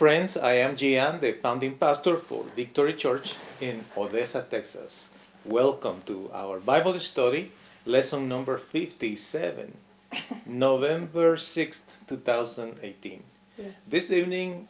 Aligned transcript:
friends. 0.00 0.34
I 0.34 0.54
am 0.54 0.76
Gian, 0.76 1.20
the 1.20 1.32
founding 1.32 1.76
pastor 1.76 2.16
for 2.16 2.44
Victory 2.56 2.94
Church 2.94 3.34
in 3.60 3.84
Odessa, 3.94 4.40
Texas. 4.50 5.08
Welcome 5.44 6.00
to 6.06 6.30
our 6.32 6.58
Bible 6.58 6.98
study, 6.98 7.52
lesson 7.84 8.26
number 8.26 8.56
57, 8.56 9.76
November 10.46 11.36
6th, 11.36 11.84
2018. 12.08 13.22
Yes. 13.58 13.66
This 13.86 14.10
evening, 14.10 14.68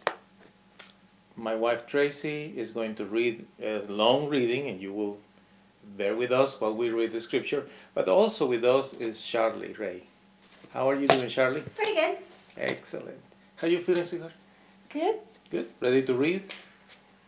my 1.37 1.55
wife 1.55 1.87
Tracy 1.87 2.53
is 2.57 2.73
going 2.73 2.97
to 2.97 3.05
read 3.05 3.47
a 3.63 3.83
long 3.87 4.29
reading, 4.29 4.69
and 4.69 4.83
you 4.83 4.93
will 4.93 5.17
bear 5.97 6.17
with 6.17 6.33
us 6.33 6.61
while 6.61 6.75
we 6.75 6.91
read 6.91 7.13
the 7.13 7.21
scripture. 7.21 7.69
But 7.95 8.09
also 8.09 8.47
with 8.47 8.65
us 8.65 8.95
is 8.95 9.25
Charlie 9.25 9.75
Ray. 9.75 10.03
How 10.73 10.91
are 10.91 10.97
you 10.97 11.07
doing, 11.07 11.29
Charlie? 11.29 11.63
Pretty 11.77 11.95
good. 11.95 12.19
Excellent. 12.57 13.21
How 13.55 13.69
are 13.69 13.71
you 13.71 13.79
feeling, 13.79 14.05
sweetheart? 14.05 14.33
Good. 14.93 15.21
Good. 15.51 15.71
Ready 15.81 16.03
to 16.03 16.15
read? 16.15 16.43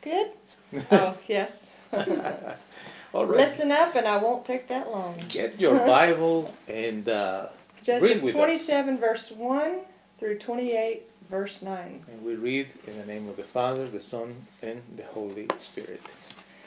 Good. 0.03 0.30
Oh, 0.91 1.15
yes. 1.29 1.53
All 1.93 3.27
right. 3.27 3.37
Listen 3.37 3.70
up, 3.70 3.95
and 3.95 4.09
I 4.09 4.16
won't 4.16 4.47
take 4.47 4.69
that 4.69 4.91
long. 4.91 5.16
Get 5.29 5.61
your 5.61 5.77
Bible 5.87 6.55
and 6.67 7.06
uh, 7.11 7.48
read 7.77 7.84
Genesis 7.84 8.23
with 8.23 8.34
us. 8.34 8.39
27, 8.39 8.97
verse 8.98 9.30
1 9.30 9.80
through 10.19 10.39
28, 10.39 11.11
verse 11.29 11.61
9. 11.61 12.05
And 12.11 12.25
we 12.25 12.37
read 12.37 12.69
in 12.87 12.97
the 12.97 13.05
name 13.05 13.29
of 13.29 13.37
the 13.37 13.45
Father, 13.45 13.87
the 13.87 14.01
Son, 14.01 14.34
and 14.62 14.81
the 14.97 15.05
Holy 15.05 15.47
Spirit. 15.59 16.01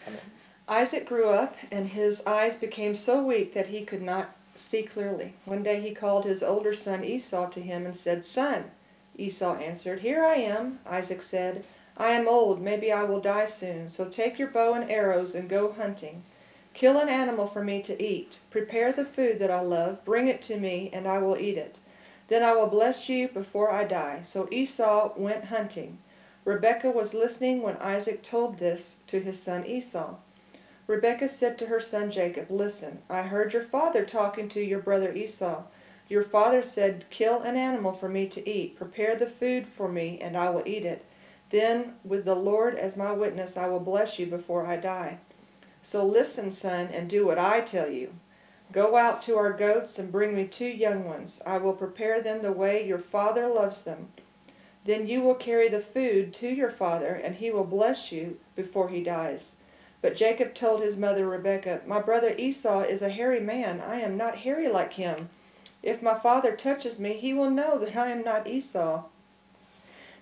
Amen. 0.08 0.20
Isaac 0.68 1.08
grew 1.08 1.30
up, 1.30 1.56
and 1.72 1.88
his 1.88 2.22
eyes 2.28 2.58
became 2.58 2.96
so 2.96 3.24
weak 3.24 3.56
that 3.56 3.68
he 3.68 3.86
could 3.86 4.04
not 4.04 4.36
see 4.56 4.84
clearly. 4.84 5.34
One 5.46 5.64
day 5.64 5.82
he 5.82 5.96
called 5.96 6.26
his 6.26 6.44
older 6.44 6.76
son 6.76 7.04
Esau 7.04 7.50
to 7.50 7.60
him 7.60 7.88
and 7.88 7.96
said, 7.96 8.24
Son. 8.24 8.66
Esau 9.18 9.56
answered, 9.56 10.00
Here 10.00 10.24
I 10.24 10.36
am. 10.36 10.80
Isaac 10.86 11.22
said, 11.22 11.64
I 11.98 12.12
am 12.12 12.28
old, 12.28 12.62
maybe 12.62 12.92
I 12.92 13.04
will 13.04 13.22
die 13.22 13.46
soon, 13.46 13.88
so 13.88 14.10
take 14.10 14.38
your 14.38 14.50
bow 14.50 14.74
and 14.74 14.92
arrows 14.92 15.34
and 15.34 15.48
go 15.48 15.72
hunting. 15.72 16.24
Kill 16.74 16.98
an 16.98 17.08
animal 17.08 17.48
for 17.48 17.64
me 17.64 17.82
to 17.84 18.04
eat. 18.04 18.40
Prepare 18.52 18.92
the 18.92 19.06
food 19.06 19.40
that 19.40 19.50
I 19.50 19.62
love, 19.62 20.04
bring 20.04 20.28
it 20.28 20.42
to 20.44 20.60
me, 20.60 20.90
and 20.92 21.08
I 21.08 21.20
will 21.20 21.38
eat 21.38 21.58
it. 21.58 21.80
Then 22.28 22.44
I 22.44 22.54
will 22.54 22.68
bless 22.68 23.08
you 23.08 23.30
before 23.30 23.72
I 23.72 23.86
die. 23.86 24.22
So 24.24 24.50
Esau 24.52 25.14
went 25.16 25.46
hunting. 25.46 26.00
Rebekah 26.44 26.92
was 26.92 27.14
listening 27.14 27.62
when 27.62 27.78
Isaac 27.78 28.22
told 28.22 28.60
this 28.60 29.00
to 29.08 29.22
his 29.22 29.42
son 29.42 29.66
Esau. 29.66 30.16
Rebekah 30.88 31.30
said 31.30 31.58
to 31.60 31.68
her 31.68 31.80
son 31.80 32.12
Jacob, 32.12 32.52
Listen, 32.52 33.02
I 33.10 33.24
heard 33.24 33.54
your 33.54 33.64
father 33.64 34.06
talking 34.06 34.50
to 34.50 34.62
your 34.62 34.80
brother 34.80 35.14
Esau. 35.14 35.64
Your 36.08 36.24
father 36.24 36.62
said, 36.62 37.06
Kill 37.10 37.42
an 37.42 37.58
animal 37.58 37.92
for 37.92 38.08
me 38.08 38.28
to 38.28 38.50
eat. 38.50 38.78
Prepare 38.78 39.16
the 39.16 39.30
food 39.30 39.68
for 39.68 39.88
me, 39.88 40.20
and 40.22 40.38
I 40.38 40.50
will 40.52 40.64
eat 40.66 40.86
it. 40.86 41.04
Then, 41.50 41.96
with 42.04 42.26
the 42.26 42.36
Lord 42.36 42.76
as 42.76 42.96
my 42.96 43.12
witness, 43.12 43.58
I 43.58 43.68
will 43.68 43.80
bless 43.80 44.20
you 44.20 44.26
before 44.28 44.66
I 44.68 44.78
die. 44.78 45.18
So 45.82 46.06
listen, 46.06 46.52
son, 46.52 46.90
and 46.92 47.10
do 47.10 47.26
what 47.26 47.40
I 47.40 47.62
tell 47.62 47.90
you. 47.90 48.14
Go 48.72 48.98
out 48.98 49.22
to 49.24 49.38
our 49.38 49.54
goats 49.54 50.00
and 50.00 50.12
bring 50.12 50.36
me 50.36 50.46
two 50.46 50.68
young 50.68 51.06
ones. 51.06 51.42
I 51.46 51.60
will 51.60 51.74
prepare 51.74 52.22
them 52.22 52.42
the 52.42 52.52
way 52.52 52.86
your 52.86 53.00
father 53.00 53.48
loves 53.48 53.84
them. 53.84 54.10
Then 54.84 55.08
you 55.08 55.22
will 55.22 55.36
carry 55.36 55.70
the 55.70 55.80
food 55.82 56.34
to 56.36 56.48
your 56.48 56.70
father, 56.70 57.10
and 57.10 57.36
he 57.36 57.50
will 57.52 57.64
bless 57.64 58.12
you 58.12 58.40
before 58.56 58.90
he 58.90 59.04
dies. 59.04 59.56
But 60.02 60.16
Jacob 60.16 60.54
told 60.54 60.82
his 60.82 60.98
mother 60.98 61.28
Rebekah, 61.28 61.82
My 61.88 62.00
brother 62.00 62.36
Esau 62.38 62.82
is 62.82 63.02
a 63.02 63.10
hairy 63.10 63.40
man. 63.40 63.82
I 63.82 64.02
am 64.02 64.18
not 64.18 64.38
hairy 64.38 64.68
like 64.68 64.94
him. 64.94 65.30
If 65.86 66.02
my 66.02 66.18
father 66.18 66.56
touches 66.56 67.00
me, 67.00 67.14
he 67.14 67.32
will 67.32 67.52
know 67.52 67.78
that 67.78 67.96
I 67.96 68.10
am 68.10 68.24
not 68.24 68.48
Esau. 68.48 69.04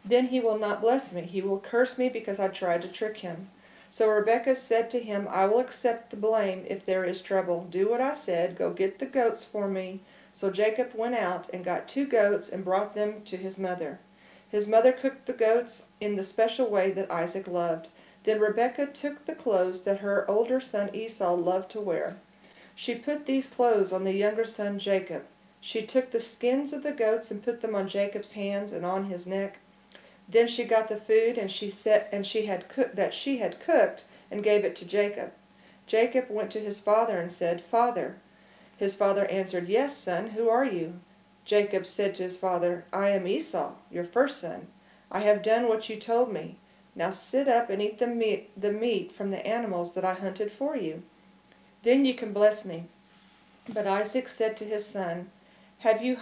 Then 0.04 0.28
he 0.28 0.42
will 0.42 0.60
not 0.60 0.82
bless 0.82 1.14
me. 1.14 1.22
He 1.22 1.42
will 1.42 1.62
curse 1.62 1.98
me 1.98 2.10
because 2.10 2.38
I 2.38 2.50
tried 2.50 2.82
to 2.82 2.90
trick 2.90 3.20
him. 3.20 3.50
So 3.90 4.10
Rebekah 4.10 4.58
said 4.58 4.90
to 4.90 5.00
him, 5.00 5.26
I 5.32 5.46
will 5.46 5.60
accept 5.60 6.10
the 6.10 6.18
blame 6.18 6.66
if 6.68 6.86
there 6.86 7.06
is 7.06 7.22
trouble. 7.22 7.66
Do 7.70 7.90
what 7.90 8.02
I 8.02 8.14
said. 8.14 8.58
Go 8.58 8.74
get 8.74 9.00
the 9.00 9.06
goats 9.06 9.46
for 9.46 9.70
me. 9.70 10.02
So 10.34 10.52
Jacob 10.52 10.92
went 10.96 11.16
out 11.16 11.50
and 11.54 11.64
got 11.64 11.88
two 11.88 12.08
goats 12.08 12.50
and 12.50 12.66
brought 12.66 12.94
them 12.94 13.22
to 13.22 13.38
his 13.38 13.58
mother. 13.58 14.00
His 14.50 14.68
mother 14.68 14.92
cooked 14.92 15.28
the 15.28 15.34
goats 15.34 15.86
in 16.02 16.18
the 16.18 16.26
special 16.26 16.68
way 16.68 16.92
that 16.92 17.10
Isaac 17.10 17.48
loved. 17.48 17.88
Then 18.26 18.42
Rebekah 18.42 18.88
took 18.88 19.26
the 19.26 19.36
clothes 19.36 19.84
that 19.84 20.00
her 20.00 20.30
older 20.30 20.60
son 20.60 20.94
Esau 20.94 21.36
loved 21.36 21.72
to 21.72 21.80
wear. 21.80 22.18
She 22.76 22.96
put 22.96 23.26
these 23.26 23.48
clothes 23.48 23.94
on 23.94 24.04
the 24.04 24.14
younger 24.14 24.46
son 24.46 24.78
Jacob. 24.78 25.24
She 25.66 25.86
took 25.86 26.12
the 26.12 26.20
skins 26.20 26.74
of 26.74 26.84
the 26.84 26.92
goats 26.92 27.32
and 27.32 27.42
put 27.42 27.62
them 27.62 27.74
on 27.74 27.88
Jacob's 27.88 28.34
hands 28.34 28.74
and 28.74 28.86
on 28.86 29.06
his 29.06 29.26
neck. 29.26 29.60
Then 30.28 30.50
she 30.50 30.66
got 30.66 30.90
the 30.90 31.00
food 31.00 31.38
and 31.38 31.50
she 31.50 31.70
set 31.70 32.10
and 32.12 32.28
she 32.28 32.46
had 32.46 32.68
cooked 32.68 32.98
that 32.98 33.14
she 33.14 33.38
had 33.38 33.62
cooked 33.62 34.04
and 34.30 34.44
gave 34.44 34.66
it 34.66 34.76
to 34.76 34.86
Jacob. 34.86 35.32
Jacob 35.88 36.30
went 36.30 36.52
to 36.52 36.60
his 36.60 36.82
father 36.82 37.18
and 37.18 37.32
said, 37.32 37.62
"Father." 37.62 38.18
His 38.78 38.94
father 38.94 39.26
answered, 39.28 39.70
"Yes, 39.70 39.96
son. 39.98 40.32
Who 40.32 40.50
are 40.50 40.66
you?" 40.66 41.00
Jacob 41.46 41.88
said 41.88 42.14
to 42.16 42.24
his 42.24 42.38
father, 42.38 42.84
"I 42.92 43.12
am 43.12 43.26
Esau, 43.26 43.76
your 43.90 44.06
first 44.06 44.42
son. 44.42 44.68
I 45.10 45.22
have 45.22 45.42
done 45.42 45.70
what 45.70 45.88
you 45.88 45.96
told 45.96 46.32
me. 46.32 46.58
Now 46.94 47.12
sit 47.14 47.48
up 47.48 47.70
and 47.70 47.82
eat 47.82 48.00
the 48.00 48.08
meat, 48.08 48.52
the 48.60 48.74
meat 48.74 49.14
from 49.14 49.32
the 49.32 49.48
animals 49.48 49.94
that 49.94 50.06
I 50.06 50.14
hunted 50.14 50.52
for 50.52 50.76
you. 50.76 51.04
Then 51.84 52.04
you 52.04 52.14
can 52.14 52.34
bless 52.34 52.66
me." 52.66 52.84
But 53.70 53.88
Isaac 53.88 54.28
said 54.28 54.58
to 54.58 54.66
his 54.66 54.86
son, 54.86 55.32
"Have 55.84 56.02
you 56.02 56.18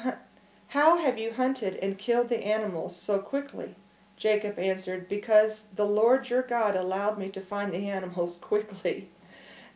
how 0.70 0.98
have 0.98 1.20
you 1.20 1.34
hunted 1.34 1.76
and 1.76 2.00
killed 2.00 2.30
the 2.30 2.44
animals 2.44 2.96
so 2.96 3.20
quickly?" 3.20 3.76
Jacob 4.22 4.60
answered, 4.60 5.10
Because 5.10 5.66
the 5.76 5.86
Lord 5.86 6.30
your 6.30 6.44
God 6.44 6.76
allowed 6.76 7.18
me 7.18 7.30
to 7.30 7.42
find 7.42 7.74
the 7.74 7.90
animals 7.90 8.38
quickly. 8.42 9.10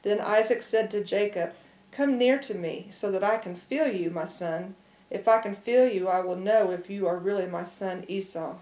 Then 0.03 0.21
Isaac 0.21 0.61
said 0.61 0.91
to 0.91 1.03
Jacob, 1.03 1.53
Come 1.91 2.19
near 2.19 2.37
to 2.39 2.53
me, 2.53 2.87
so 2.91 3.09
that 3.09 3.23
I 3.23 3.37
can 3.37 3.55
feel 3.55 3.87
you, 3.87 4.11
my 4.11 4.25
son. 4.25 4.75
If 5.09 5.27
I 5.27 5.41
can 5.41 5.55
feel 5.55 5.87
you, 5.87 6.07
I 6.07 6.19
will 6.19 6.35
know 6.35 6.69
if 6.69 6.91
you 6.91 7.07
are 7.07 7.17
really 7.17 7.47
my 7.47 7.63
son 7.63 8.05
Esau. 8.07 8.55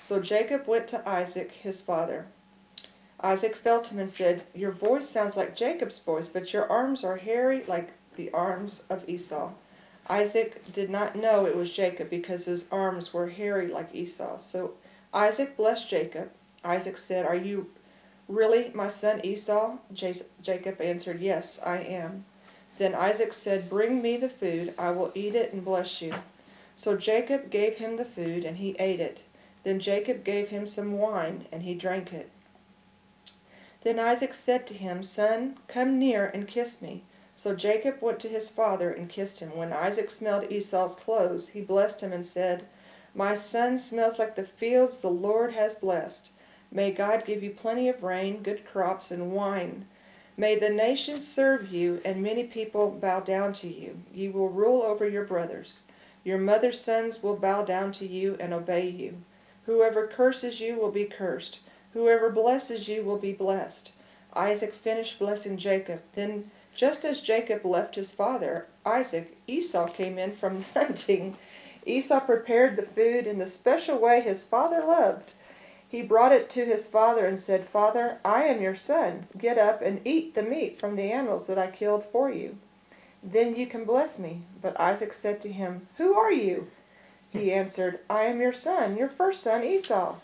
So 0.00 0.18
Jacob 0.20 0.66
went 0.66 0.88
to 0.88 1.06
Isaac, 1.06 1.52
his 1.52 1.82
father. 1.82 2.26
Isaac 3.20 3.54
felt 3.54 3.88
him 3.88 3.98
and 3.98 4.10
said, 4.10 4.44
Your 4.54 4.72
voice 4.72 5.08
sounds 5.08 5.36
like 5.36 5.56
Jacob's 5.56 5.98
voice, 5.98 6.28
but 6.28 6.54
your 6.54 6.70
arms 6.70 7.04
are 7.04 7.16
hairy 7.16 7.64
like 7.66 7.90
the 8.16 8.30
arms 8.32 8.84
of 8.88 9.06
Esau. 9.06 9.52
Isaac 10.08 10.72
did 10.72 10.88
not 10.88 11.16
know 11.16 11.44
it 11.44 11.56
was 11.56 11.72
Jacob 11.72 12.08
because 12.08 12.46
his 12.46 12.66
arms 12.72 13.12
were 13.12 13.28
hairy 13.28 13.68
like 13.68 13.94
Esau. 13.94 14.38
So 14.38 14.72
Isaac 15.12 15.56
blessed 15.56 15.88
Jacob. 15.90 16.30
Isaac 16.64 16.96
said, 16.96 17.26
Are 17.26 17.36
you 17.36 17.70
really 18.26 18.70
my 18.74 18.88
son 18.88 19.20
Esau? 19.24 19.76
Jacob 19.92 20.80
answered, 20.80 21.20
Yes, 21.20 21.60
I 21.64 21.78
am. 21.78 22.24
Then 22.78 22.94
Isaac 22.94 23.32
said, 23.32 23.68
Bring 23.68 24.00
me 24.00 24.16
the 24.16 24.28
food. 24.28 24.74
I 24.78 24.90
will 24.92 25.12
eat 25.14 25.34
it 25.34 25.52
and 25.52 25.64
bless 25.64 26.00
you. 26.00 26.14
So 26.76 26.96
Jacob 26.96 27.50
gave 27.50 27.78
him 27.78 27.96
the 27.96 28.04
food, 28.04 28.44
and 28.44 28.58
he 28.58 28.76
ate 28.78 29.00
it. 29.00 29.22
Then 29.64 29.80
Jacob 29.80 30.24
gave 30.24 30.48
him 30.48 30.66
some 30.66 30.92
wine, 30.92 31.46
and 31.50 31.64
he 31.64 31.74
drank 31.74 32.12
it. 32.12 32.30
Then 33.82 33.98
Isaac 33.98 34.32
said 34.32 34.66
to 34.68 34.74
him, 34.74 35.02
Son, 35.02 35.58
come 35.66 35.98
near 35.98 36.26
and 36.26 36.46
kiss 36.46 36.80
me. 36.80 37.02
So 37.40 37.54
Jacob 37.54 38.02
went 38.02 38.18
to 38.20 38.28
his 38.28 38.50
father 38.50 38.90
and 38.90 39.08
kissed 39.08 39.38
him. 39.38 39.56
When 39.56 39.72
Isaac 39.72 40.10
smelled 40.10 40.50
Esau's 40.50 40.96
clothes, 40.96 41.50
he 41.50 41.60
blessed 41.60 42.00
him 42.00 42.12
and 42.12 42.26
said, 42.26 42.66
My 43.14 43.36
son 43.36 43.78
smells 43.78 44.18
like 44.18 44.34
the 44.34 44.42
fields 44.42 44.98
the 44.98 45.08
Lord 45.08 45.52
has 45.52 45.76
blessed. 45.76 46.30
May 46.72 46.90
God 46.90 47.24
give 47.24 47.44
you 47.44 47.50
plenty 47.50 47.88
of 47.88 48.02
rain, 48.02 48.42
good 48.42 48.66
crops, 48.66 49.12
and 49.12 49.30
wine. 49.30 49.86
May 50.36 50.58
the 50.58 50.68
nations 50.68 51.28
serve 51.28 51.70
you, 51.70 52.00
and 52.04 52.24
many 52.24 52.42
people 52.42 52.90
bow 52.90 53.20
down 53.20 53.52
to 53.52 53.68
you. 53.68 54.00
You 54.12 54.32
will 54.32 54.48
rule 54.48 54.82
over 54.82 55.08
your 55.08 55.24
brothers. 55.24 55.82
Your 56.24 56.38
mother's 56.38 56.80
sons 56.80 57.22
will 57.22 57.36
bow 57.36 57.62
down 57.64 57.92
to 57.92 58.06
you 58.06 58.36
and 58.40 58.52
obey 58.52 58.88
you. 58.88 59.22
Whoever 59.66 60.08
curses 60.08 60.58
you 60.58 60.74
will 60.74 60.90
be 60.90 61.04
cursed. 61.04 61.60
Whoever 61.92 62.30
blesses 62.30 62.88
you 62.88 63.04
will 63.04 63.18
be 63.18 63.32
blessed. 63.32 63.92
Isaac 64.34 64.74
finished 64.74 65.20
blessing 65.20 65.56
Jacob. 65.56 66.02
Then, 66.16 66.50
just 66.78 67.04
as 67.04 67.20
Jacob 67.20 67.64
left 67.64 67.96
his 67.96 68.12
father, 68.12 68.68
Isaac, 68.86 69.36
Esau 69.48 69.88
came 69.88 70.16
in 70.16 70.32
from 70.32 70.64
hunting. 70.74 71.36
Esau 71.84 72.20
prepared 72.20 72.76
the 72.76 72.82
food 72.82 73.26
in 73.26 73.38
the 73.38 73.48
special 73.48 73.98
way 73.98 74.20
his 74.20 74.44
father 74.44 74.84
loved. 74.86 75.32
He 75.88 76.02
brought 76.02 76.30
it 76.30 76.48
to 76.50 76.64
his 76.64 76.86
father 76.86 77.26
and 77.26 77.40
said, 77.40 77.66
Father, 77.66 78.18
I 78.24 78.44
am 78.44 78.62
your 78.62 78.76
son. 78.76 79.26
Get 79.36 79.58
up 79.58 79.82
and 79.82 80.06
eat 80.06 80.36
the 80.36 80.42
meat 80.44 80.78
from 80.78 80.94
the 80.94 81.10
animals 81.10 81.48
that 81.48 81.58
I 81.58 81.72
killed 81.72 82.04
for 82.04 82.30
you. 82.30 82.56
Then 83.24 83.56
you 83.56 83.66
can 83.66 83.84
bless 83.84 84.20
me. 84.20 84.42
But 84.62 84.78
Isaac 84.78 85.14
said 85.14 85.40
to 85.40 85.52
him, 85.52 85.88
Who 85.96 86.14
are 86.14 86.32
you? 86.32 86.68
He 87.30 87.52
answered, 87.52 87.98
I 88.08 88.22
am 88.24 88.40
your 88.40 88.52
son, 88.52 88.96
your 88.96 89.08
first 89.08 89.42
son 89.42 89.64
Esau. 89.64 90.14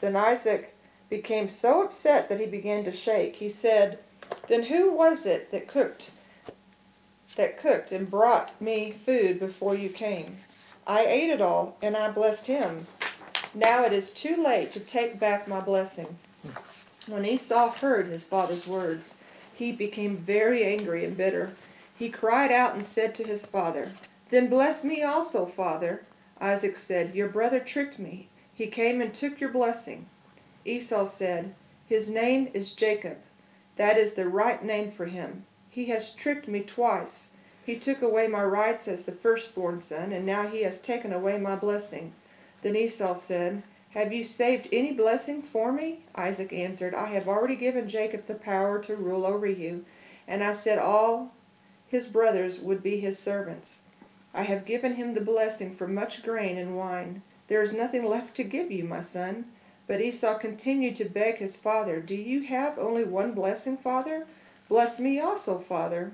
Then 0.00 0.16
Isaac 0.16 0.74
became 1.08 1.48
so 1.48 1.84
upset 1.84 2.28
that 2.28 2.40
he 2.40 2.46
began 2.46 2.82
to 2.84 2.96
shake. 2.96 3.36
He 3.36 3.48
said, 3.48 4.00
Then 4.50 4.64
who 4.64 4.90
was 4.90 5.26
it 5.26 5.52
that 5.52 5.68
cooked 5.68 6.10
that 7.36 7.56
cooked 7.56 7.92
and 7.92 8.10
brought 8.10 8.60
me 8.60 8.90
food 9.06 9.38
before 9.38 9.76
you 9.76 9.88
came? 9.88 10.38
I 10.88 11.06
ate 11.06 11.30
it 11.30 11.40
all, 11.40 11.76
and 11.80 11.96
I 11.96 12.10
blessed 12.10 12.48
him. 12.48 12.88
Now 13.54 13.84
it 13.84 13.92
is 13.92 14.10
too 14.10 14.42
late 14.42 14.72
to 14.72 14.80
take 14.80 15.20
back 15.20 15.46
my 15.46 15.60
blessing. 15.60 16.18
When 17.06 17.24
Esau 17.24 17.70
heard 17.70 18.08
his 18.08 18.24
father's 18.24 18.66
words, 18.66 19.14
he 19.54 19.70
became 19.70 20.16
very 20.16 20.64
angry 20.64 21.04
and 21.04 21.16
bitter. 21.16 21.52
He 21.96 22.08
cried 22.08 22.50
out 22.50 22.74
and 22.74 22.84
said 22.84 23.14
to 23.14 23.24
his 23.24 23.46
father, 23.46 23.92
Then 24.30 24.48
bless 24.48 24.82
me 24.82 25.00
also, 25.00 25.46
father. 25.46 26.02
Isaac 26.40 26.76
said, 26.76 27.14
Your 27.14 27.28
brother 27.28 27.60
tricked 27.60 28.00
me. 28.00 28.28
He 28.52 28.66
came 28.66 29.00
and 29.00 29.14
took 29.14 29.40
your 29.40 29.50
blessing. 29.50 30.06
Esau 30.64 31.06
said, 31.06 31.54
His 31.86 32.10
name 32.10 32.48
is 32.52 32.72
Jacob. 32.72 33.18
That 33.76 33.96
is 33.96 34.14
the 34.14 34.28
right 34.28 34.64
name 34.64 34.90
for 34.90 35.06
him. 35.06 35.46
He 35.68 35.86
has 35.86 36.12
tricked 36.12 36.48
me 36.48 36.60
twice. 36.60 37.30
He 37.64 37.76
took 37.76 38.02
away 38.02 38.26
my 38.26 38.42
rights 38.42 38.88
as 38.88 39.04
the 39.04 39.12
firstborn 39.12 39.78
son, 39.78 40.12
and 40.12 40.26
now 40.26 40.48
he 40.48 40.62
has 40.62 40.80
taken 40.80 41.12
away 41.12 41.38
my 41.38 41.54
blessing. 41.54 42.12
Then 42.62 42.76
Esau 42.76 43.14
said, 43.14 43.62
Have 43.90 44.12
you 44.12 44.24
saved 44.24 44.68
any 44.72 44.92
blessing 44.92 45.42
for 45.42 45.72
me? 45.72 46.00
Isaac 46.14 46.52
answered, 46.52 46.94
I 46.94 47.06
have 47.06 47.28
already 47.28 47.56
given 47.56 47.88
Jacob 47.88 48.26
the 48.26 48.34
power 48.34 48.78
to 48.80 48.96
rule 48.96 49.24
over 49.24 49.46
you, 49.46 49.84
and 50.26 50.42
I 50.42 50.52
said 50.52 50.78
all 50.78 51.32
his 51.86 52.08
brothers 52.08 52.60
would 52.60 52.82
be 52.82 53.00
his 53.00 53.18
servants. 53.18 53.80
I 54.32 54.42
have 54.42 54.64
given 54.64 54.94
him 54.94 55.14
the 55.14 55.20
blessing 55.20 55.74
for 55.74 55.88
much 55.88 56.22
grain 56.22 56.56
and 56.56 56.76
wine. 56.76 57.22
There 57.48 57.62
is 57.62 57.72
nothing 57.72 58.04
left 58.04 58.36
to 58.36 58.44
give 58.44 58.70
you, 58.70 58.84
my 58.84 59.00
son. 59.00 59.46
But 59.90 60.00
Esau 60.00 60.38
continued 60.38 60.94
to 60.96 61.04
beg 61.04 61.38
his 61.38 61.56
father, 61.56 62.00
Do 62.00 62.14
you 62.14 62.42
have 62.42 62.78
only 62.78 63.02
one 63.02 63.32
blessing, 63.32 63.76
father? 63.76 64.28
Bless 64.68 65.00
me 65.00 65.18
also, 65.18 65.58
father. 65.58 66.12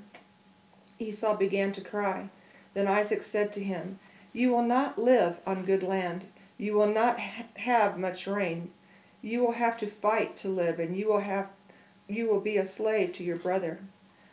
Esau 0.98 1.36
began 1.36 1.72
to 1.72 1.82
cry. 1.82 2.30
Then 2.72 2.88
Isaac 2.88 3.22
said 3.22 3.52
to 3.52 3.62
him, 3.62 3.98
You 4.32 4.50
will 4.50 4.62
not 4.62 4.96
live 4.96 5.40
on 5.46 5.66
good 5.66 5.82
land. 5.82 6.24
You 6.56 6.72
will 6.72 6.86
not 6.86 7.20
ha- 7.20 7.44
have 7.56 7.98
much 7.98 8.26
rain. 8.26 8.70
You 9.20 9.42
will 9.42 9.52
have 9.52 9.76
to 9.80 9.86
fight 9.86 10.36
to 10.36 10.48
live, 10.48 10.78
and 10.78 10.96
you 10.96 11.08
will 11.08 11.20
have 11.20 11.50
you 12.08 12.28
will 12.28 12.40
be 12.40 12.56
a 12.56 12.64
slave 12.64 13.12
to 13.16 13.24
your 13.24 13.36
brother. 13.36 13.80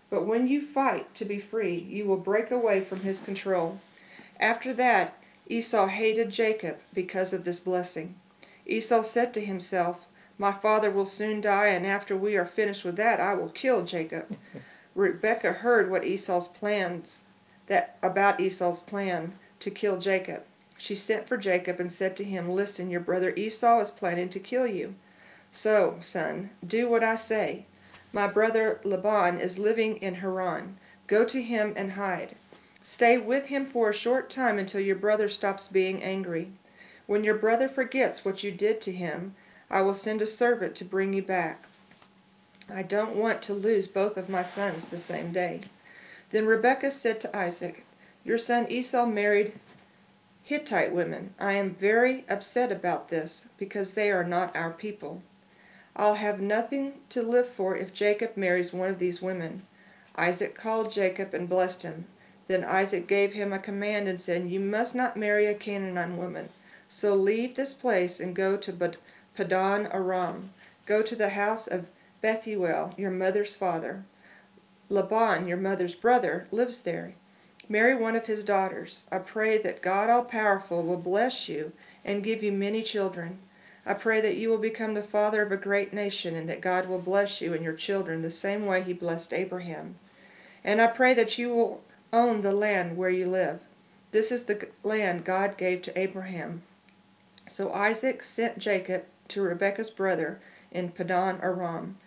But 0.09 0.25
when 0.25 0.47
you 0.47 0.61
fight 0.61 1.13
to 1.15 1.25
be 1.25 1.37
free, 1.37 1.75
you 1.77 2.05
will 2.05 2.15
break 2.15 2.49
away 2.49 2.79
from 2.79 3.01
his 3.01 3.21
control. 3.21 3.81
After 4.39 4.73
that, 4.75 5.21
Esau 5.49 5.87
hated 5.87 6.29
Jacob 6.29 6.77
because 6.93 7.33
of 7.33 7.43
this 7.43 7.59
blessing. 7.59 8.15
Esau 8.65 9.01
said 9.03 9.33
to 9.33 9.41
himself, 9.41 10.07
My 10.37 10.51
father 10.51 10.89
will 10.89 11.05
soon 11.05 11.41
die, 11.41 11.67
and 11.67 11.85
after 11.85 12.15
we 12.15 12.35
are 12.35 12.45
finished 12.45 12.85
with 12.85 12.95
that, 12.97 13.19
I 13.19 13.33
will 13.33 13.49
kill 13.49 13.83
Jacob. 13.83 14.37
Rebekah 14.95 15.53
heard 15.53 15.89
what 15.89 16.05
Esau's 16.05 16.47
plans 16.47 17.21
that 17.67 17.97
about 18.01 18.39
Esau's 18.39 18.81
plan 18.81 19.33
to 19.59 19.71
kill 19.71 19.99
Jacob. 19.99 20.43
She 20.77 20.95
sent 20.95 21.27
for 21.27 21.37
Jacob 21.37 21.79
and 21.79 21.91
said 21.91 22.17
to 22.17 22.23
him, 22.23 22.49
Listen, 22.49 22.89
your 22.89 22.99
brother 22.99 23.33
Esau 23.35 23.79
is 23.79 23.91
planning 23.91 24.29
to 24.29 24.39
kill 24.39 24.67
you. 24.67 24.95
So, 25.51 25.97
son, 26.01 26.49
do 26.65 26.89
what 26.89 27.03
I 27.03 27.15
say. 27.15 27.65
My 28.11 28.27
brother 28.27 28.81
Laban 28.83 29.39
is 29.39 29.57
living 29.57 29.97
in 29.97 30.15
Haran. 30.15 30.77
Go 31.07 31.25
to 31.25 31.41
him 31.41 31.73
and 31.75 31.93
hide. 31.93 32.35
Stay 32.81 33.17
with 33.17 33.45
him 33.45 33.65
for 33.65 33.89
a 33.89 33.93
short 33.93 34.29
time 34.29 34.59
until 34.59 34.81
your 34.81 34.95
brother 34.95 35.29
stops 35.29 35.67
being 35.67 36.03
angry. 36.03 36.51
When 37.13 37.23
your 37.23 37.35
brother 37.35 37.69
forgets 37.69 38.25
what 38.25 38.43
you 38.43 38.51
did 38.51 38.81
to 38.81 38.91
him, 38.91 39.35
I 39.69 39.81
will 39.81 39.93
send 39.93 40.23
a 40.23 40.25
servant 40.25 40.73
to 40.77 40.83
bring 40.83 41.13
you 41.13 41.21
back. 41.21 41.63
I 42.67 42.81
don't 42.81 43.15
want 43.15 43.43
to 43.43 43.53
lose 43.53 43.87
both 43.87 44.17
of 44.17 44.29
my 44.29 44.41
sons 44.41 44.87
the 44.87 44.97
same 44.97 45.31
day. 45.31 45.61
Then 46.31 46.47
Rebekah 46.47 46.89
said 46.89 47.21
to 47.21 47.37
Isaac, 47.37 47.85
Your 48.23 48.39
son 48.39 48.65
Esau 48.67 49.05
married 49.05 49.53
Hittite 50.41 50.91
women. 50.91 51.35
I 51.39 51.53
am 51.53 51.75
very 51.75 52.25
upset 52.27 52.71
about 52.71 53.09
this 53.09 53.47
because 53.59 53.91
they 53.91 54.09
are 54.09 54.23
not 54.23 54.55
our 54.55 54.71
people. 54.71 55.21
I'll 55.95 56.15
have 56.15 56.41
nothing 56.41 56.93
to 57.09 57.21
live 57.21 57.49
for 57.49 57.77
if 57.77 57.93
Jacob 57.93 58.35
marries 58.35 58.73
one 58.73 58.89
of 58.89 58.97
these 58.97 59.21
women. 59.21 59.67
Isaac 60.15 60.55
called 60.55 60.91
Jacob 60.91 61.35
and 61.35 61.47
blessed 61.47 61.83
him. 61.83 62.05
Then 62.47 62.63
Isaac 62.63 63.05
gave 63.05 63.33
him 63.33 63.53
a 63.53 63.59
command 63.59 64.07
and 64.07 64.19
said, 64.19 64.49
You 64.49 64.59
must 64.59 64.95
not 64.95 65.15
marry 65.15 65.45
a 65.45 65.53
Canaanite 65.53 66.17
woman. 66.17 66.49
So 66.95 67.15
leave 67.15 67.55
this 67.55 67.73
place 67.73 68.19
and 68.19 68.35
go 68.35 68.55
to 68.55 68.93
Padan 69.35 69.87
Aram. 69.87 70.51
Go 70.85 71.01
to 71.01 71.15
the 71.15 71.29
house 71.29 71.67
of 71.67 71.87
Bethuel, 72.21 72.93
your 72.97 73.09
mother's 73.09 73.55
father. 73.55 74.05
Laban, 74.89 75.47
your 75.47 75.57
mother's 75.57 75.95
brother, 75.95 76.47
lives 76.51 76.83
there. 76.83 77.15
Marry 77.67 77.95
one 77.95 78.15
of 78.15 78.27
his 78.27 78.45
daughters. 78.45 79.05
I 79.11 79.17
pray 79.17 79.57
that 79.57 79.81
God 79.81 80.09
All-Powerful 80.09 80.83
will 80.83 80.97
bless 80.97 81.49
you 81.49 81.73
and 82.05 82.23
give 82.23 82.43
you 82.43 82.51
many 82.51 82.83
children. 82.83 83.39
I 83.87 83.95
pray 83.95 84.21
that 84.21 84.37
you 84.37 84.49
will 84.49 84.59
become 84.59 84.93
the 84.93 85.03
father 85.03 85.41
of 85.41 85.51
a 85.51 85.57
great 85.57 85.93
nation 85.93 86.35
and 86.35 86.47
that 86.47 86.61
God 86.61 86.87
will 86.87 86.99
bless 86.99 87.41
you 87.41 87.53
and 87.53 87.63
your 87.63 87.73
children 87.73 88.21
the 88.21 88.31
same 88.31 88.67
way 88.67 88.83
he 88.83 88.93
blessed 88.93 89.33
Abraham. 89.33 89.95
And 90.63 90.79
I 90.79 90.87
pray 90.87 91.15
that 91.15 91.37
you 91.39 91.49
will 91.49 91.81
own 92.13 92.43
the 92.43 92.53
land 92.53 92.95
where 92.95 93.09
you 93.09 93.27
live. 93.27 93.61
This 94.11 94.31
is 94.31 94.45
the 94.45 94.67
land 94.83 95.25
God 95.25 95.57
gave 95.57 95.81
to 95.81 95.99
Abraham. 95.99 96.61
So 97.47 97.73
Isaac 97.73 98.23
sent 98.23 98.57
Jacob 98.57 99.03
to 99.29 99.41
Rebekah's 99.41 99.91
brother 99.91 100.39
in 100.71 100.89
Padan 100.89 101.39
Aram. 101.41 101.97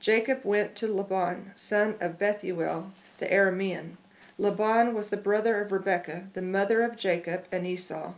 Jacob 0.00 0.40
went 0.44 0.74
to 0.76 0.92
Laban, 0.92 1.52
son 1.54 1.94
of 2.00 2.18
Bethuel, 2.18 2.92
the 3.18 3.26
Aramean. 3.26 3.96
Laban 4.38 4.94
was 4.94 5.08
the 5.08 5.16
brother 5.16 5.60
of 5.60 5.72
Rebekah, 5.72 6.28
the 6.34 6.42
mother 6.42 6.82
of 6.82 6.96
Jacob 6.96 7.44
and 7.52 7.66
Esau. 7.66 8.14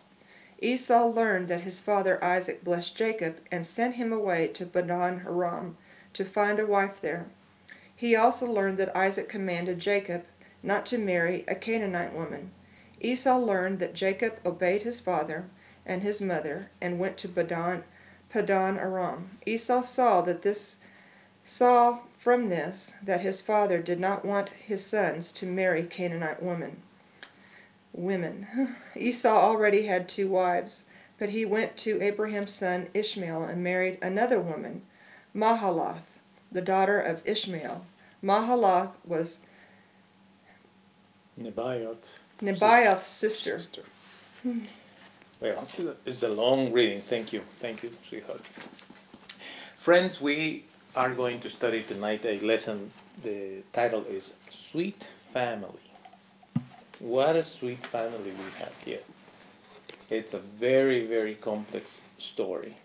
Esau 0.61 1.07
learned 1.07 1.49
that 1.49 1.63
his 1.63 1.81
father 1.81 2.23
Isaac 2.25 2.65
blessed 2.65 2.97
Jacob 2.97 3.37
and 3.51 3.67
sent 3.67 3.97
him 3.97 4.13
away 4.13 4.49
to 4.49 4.67
Padan 4.67 5.23
Aram 5.27 5.77
to 6.15 6.25
find 6.25 6.59
a 6.59 6.67
wife 6.67 7.01
there. 7.01 7.27
He 7.95 8.17
also 8.17 8.47
learned 8.47 8.79
that 8.79 8.97
Isaac 8.97 9.29
commanded 9.29 9.79
Jacob 9.79 10.25
not 10.63 10.87
to 10.87 10.99
marry 10.99 11.45
a 11.47 11.55
Canaanite 11.55 12.15
woman. 12.15 12.51
Esau 13.01 13.37
learned 13.39 13.79
that 13.81 13.95
Jacob 13.95 14.39
obeyed 14.45 14.83
his 14.83 15.01
father 15.01 15.45
and 15.87 16.03
his 16.03 16.21
mother 16.21 16.71
and 16.81 16.99
went 16.99 17.17
to 17.19 17.29
Padan, 17.29 17.85
Padan 18.31 18.79
Aram. 18.79 19.39
Esau 19.47 19.83
saw 19.83 20.21
that 20.23 20.43
this 20.43 20.77
saw 21.45 21.99
from 22.17 22.49
this 22.49 22.95
that 23.03 23.21
his 23.21 23.41
father 23.41 23.83
did 23.83 24.01
not 24.01 24.25
want 24.25 24.49
his 24.49 24.85
sons 24.85 25.33
to 25.35 25.47
marry 25.47 25.83
Canaanite 25.83 26.43
women 26.43 26.83
women. 27.95 28.47
Esau 28.97 29.29
already 29.29 29.87
had 29.87 30.09
two 30.09 30.29
wives, 30.29 30.85
but 31.19 31.31
he 31.31 31.45
went 31.45 31.77
to 31.79 32.03
Abraham's 32.03 32.53
son 32.53 32.89
Ishmael 32.93 33.45
and 33.45 33.63
married 33.63 33.99
another 34.03 34.41
woman, 34.41 34.83
Mahalath, 35.35 36.03
the 36.53 36.61
daughter 36.61 37.01
of 37.01 37.23
Ishmael. 37.25 37.87
Mahalath 38.23 38.93
was 39.05 39.39
Nebaioth. 41.41 42.13
Nebaioth's 42.41 43.09
sister. 43.09 43.59
sister. 43.59 43.83
Well, 45.45 45.69
it's 46.07 46.23
a 46.23 46.31
long 46.31 46.73
reading. 46.73 47.03
Thank 47.03 47.31
you. 47.35 47.43
Thank 47.61 47.83
you, 47.83 47.91
sweetheart. 48.09 48.41
Friends, 49.77 50.19
we 50.19 50.65
are 50.97 51.13
going 51.13 51.39
to 51.41 51.51
study 51.51 51.83
tonight 51.83 52.25
a 52.25 52.41
lesson. 52.41 52.91
The 53.23 53.63
title 53.75 54.07
is 54.09 54.33
Sweet 54.49 55.07
Family. 55.35 55.91
What 56.99 57.37
a 57.37 57.43
sweet 57.43 57.85
family 57.85 58.31
we 58.31 58.59
have 58.59 58.73
here. 58.87 59.03
It's 60.09 60.33
a 60.33 60.39
very, 60.39 61.07
very 61.07 61.35
complex 61.35 62.01
story. 62.17 62.79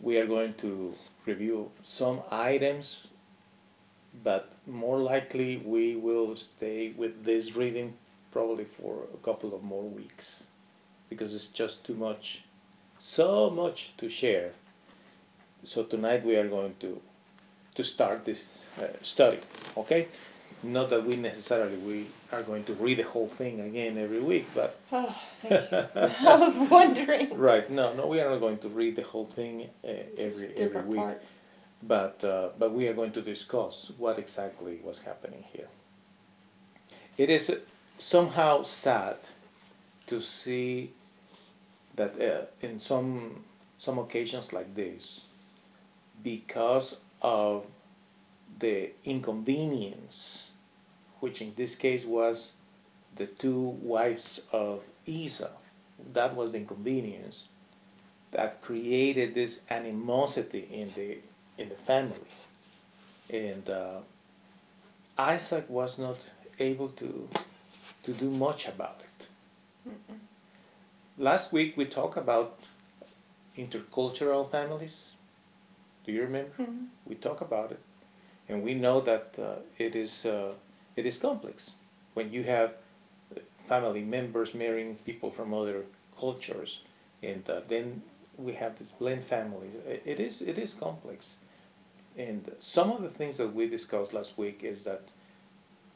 We 0.00 0.18
are 0.18 0.26
going 0.26 0.54
to 0.58 0.94
review 1.26 1.72
some 1.82 2.20
items, 2.30 3.08
but 4.22 4.52
more 4.68 5.00
likely 5.00 5.56
we 5.56 5.96
will 5.96 6.36
stay 6.36 6.92
with 6.96 7.24
this 7.24 7.56
reading 7.56 7.94
probably 8.30 8.66
for 8.66 9.08
a 9.12 9.16
couple 9.16 9.52
of 9.52 9.64
more 9.64 9.82
weeks 9.82 10.46
because 11.10 11.34
it's 11.34 11.48
just 11.48 11.84
too 11.84 11.94
much, 11.94 12.44
so 12.98 13.50
much 13.50 13.92
to 13.98 14.08
share. 14.08 14.52
So 15.64 15.82
tonight 15.82 16.24
we 16.24 16.36
are 16.36 16.48
going 16.48 16.74
to 16.80 17.02
to 17.74 17.84
start 17.84 18.24
this 18.24 18.64
uh, 18.80 18.86
study. 19.02 19.40
Okay, 19.76 20.08
not 20.62 20.88
that 20.90 21.04
we 21.04 21.16
necessarily 21.16 21.76
we 21.76 22.06
are 22.32 22.42
going 22.42 22.64
to 22.64 22.72
read 22.74 22.98
the 22.98 23.02
whole 23.04 23.28
thing 23.28 23.60
again 23.60 23.98
every 23.98 24.20
week, 24.20 24.46
but 24.54 24.78
Oh, 24.92 25.14
thank 25.42 25.70
you. 25.70 26.28
I 26.28 26.36
was 26.36 26.56
wondering. 26.70 27.36
right, 27.50 27.70
no, 27.70 27.92
no, 27.92 28.06
we 28.06 28.20
are 28.20 28.30
not 28.30 28.40
going 28.40 28.58
to 28.58 28.68
read 28.68 28.96
the 28.96 29.02
whole 29.02 29.26
thing 29.26 29.68
uh, 29.84 29.88
every 30.16 30.54
every 30.56 30.82
week. 30.82 30.98
parts. 30.98 31.40
But 31.82 32.22
uh, 32.24 32.50
but 32.58 32.72
we 32.72 32.88
are 32.88 32.94
going 32.94 33.12
to 33.12 33.22
discuss 33.22 33.90
what 33.98 34.18
exactly 34.18 34.80
was 34.82 35.00
happening 35.00 35.44
here. 35.52 35.68
It 37.16 37.30
is 37.30 37.52
somehow 37.98 38.62
sad 38.62 39.16
to 40.06 40.20
see 40.20 40.92
that 41.96 42.20
uh, 42.20 42.66
in 42.66 42.80
some 42.80 43.44
some 43.78 43.98
occasions 43.98 44.52
like 44.52 44.74
this, 44.74 45.22
because 46.22 46.96
of 47.22 47.64
the 48.58 48.90
inconvenience, 49.04 50.50
which 51.20 51.40
in 51.40 51.54
this 51.56 51.74
case 51.74 52.04
was 52.04 52.52
the 53.16 53.26
two 53.26 53.78
wives 53.82 54.42
of 54.52 54.82
Esau, 55.06 55.48
that 56.12 56.34
was 56.34 56.52
the 56.52 56.58
inconvenience 56.58 57.44
that 58.32 58.62
created 58.62 59.34
this 59.34 59.60
animosity 59.70 60.68
in 60.70 60.92
the 60.94 61.18
in 61.58 61.68
the 61.68 61.74
family, 61.74 62.30
and 63.28 63.68
uh, 63.68 63.98
Isaac 65.18 65.68
was 65.68 65.98
not 65.98 66.18
able 66.58 66.88
to 66.88 67.28
to 68.04 68.12
do 68.12 68.30
much 68.30 68.68
about 68.68 69.00
it. 69.00 69.26
Mm-mm. 69.88 70.29
Last 71.20 71.52
week 71.52 71.76
we 71.76 71.84
talked 71.84 72.16
about 72.16 72.60
intercultural 73.54 74.50
families. 74.50 75.10
Do 76.06 76.12
you 76.12 76.22
remember? 76.22 76.50
Mm-hmm. 76.58 76.84
We 77.04 77.14
talked 77.14 77.42
about 77.42 77.72
it, 77.72 77.80
and 78.48 78.62
we 78.62 78.72
know 78.72 79.02
that 79.02 79.34
uh, 79.38 79.56
it 79.76 79.94
is 79.94 80.24
uh, 80.24 80.54
it 80.96 81.04
is 81.04 81.18
complex 81.18 81.72
when 82.14 82.32
you 82.32 82.44
have 82.44 82.72
family 83.68 84.00
members 84.00 84.54
marrying 84.54 84.96
people 85.04 85.30
from 85.30 85.52
other 85.52 85.84
cultures, 86.18 86.80
and 87.22 87.44
uh, 87.50 87.60
then 87.68 88.02
we 88.38 88.54
have 88.54 88.78
this 88.78 88.88
blend 88.88 89.22
families. 89.22 89.74
It, 89.86 90.02
it 90.06 90.20
is 90.20 90.40
it 90.40 90.56
is 90.56 90.72
complex, 90.72 91.34
and 92.16 92.50
some 92.60 92.90
of 92.90 93.02
the 93.02 93.10
things 93.10 93.36
that 93.36 93.54
we 93.54 93.68
discussed 93.68 94.14
last 94.14 94.38
week 94.38 94.64
is 94.64 94.84
that 94.84 95.02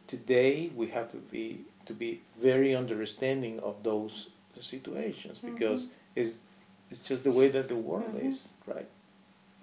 today 0.07 0.71
we 0.77 0.89
have 0.89 1.11
to 1.13 1.17
be 1.17 1.65
to 1.87 1.95
be 1.95 2.21
very 2.39 2.77
understanding 2.77 3.59
of 3.61 3.83
those 3.83 4.29
situations 4.63 5.39
mm-hmm. 5.39 5.55
because 5.55 5.83
mm-hmm. 5.83 6.21
it's 6.21 6.39
it's 6.91 7.01
just 7.01 7.25
the 7.25 7.31
way 7.31 7.49
that 7.49 7.69
the 7.69 7.77
world 7.77 8.15
mm-hmm. 8.15 8.29
is, 8.29 8.49
right? 8.67 8.89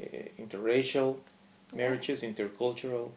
Uh, 0.02 0.06
interracial 0.40 1.18
marriages, 1.74 2.22
intercultural 2.22 3.12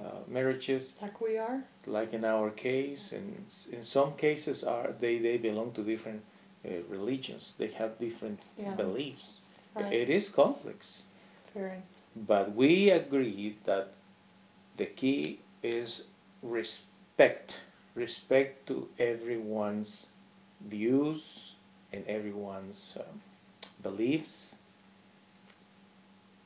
uh, 0.00 0.20
marriages. 0.26 0.94
Like 1.00 1.20
we 1.20 1.38
are. 1.38 1.62
Like 1.86 2.12
in 2.12 2.24
our 2.24 2.50
case, 2.50 3.12
and 3.12 3.44
in 3.70 3.84
some 3.84 4.14
cases, 4.14 4.64
are 4.64 4.92
they 4.98 5.18
they 5.18 5.36
belong 5.36 5.72
to 5.72 5.82
different 5.82 6.22
uh, 6.64 6.70
religions. 6.88 7.54
They 7.58 7.68
have 7.68 7.98
different 7.98 8.40
yeah. 8.58 8.74
beliefs. 8.74 9.38
Right. 9.74 9.92
It 9.92 10.08
is 10.08 10.28
complex. 10.28 11.02
Very. 11.54 11.82
But 12.16 12.54
we 12.54 12.90
agree 12.90 13.58
that 13.64 13.92
the 14.76 14.86
key 14.86 15.40
is 15.62 16.04
respect. 16.42 17.60
Respect 17.94 18.66
to 18.68 18.88
everyone's 18.98 20.06
views 20.68 21.52
and 21.92 22.04
everyone's 22.06 22.96
um, 22.98 23.20
beliefs. 23.82 24.56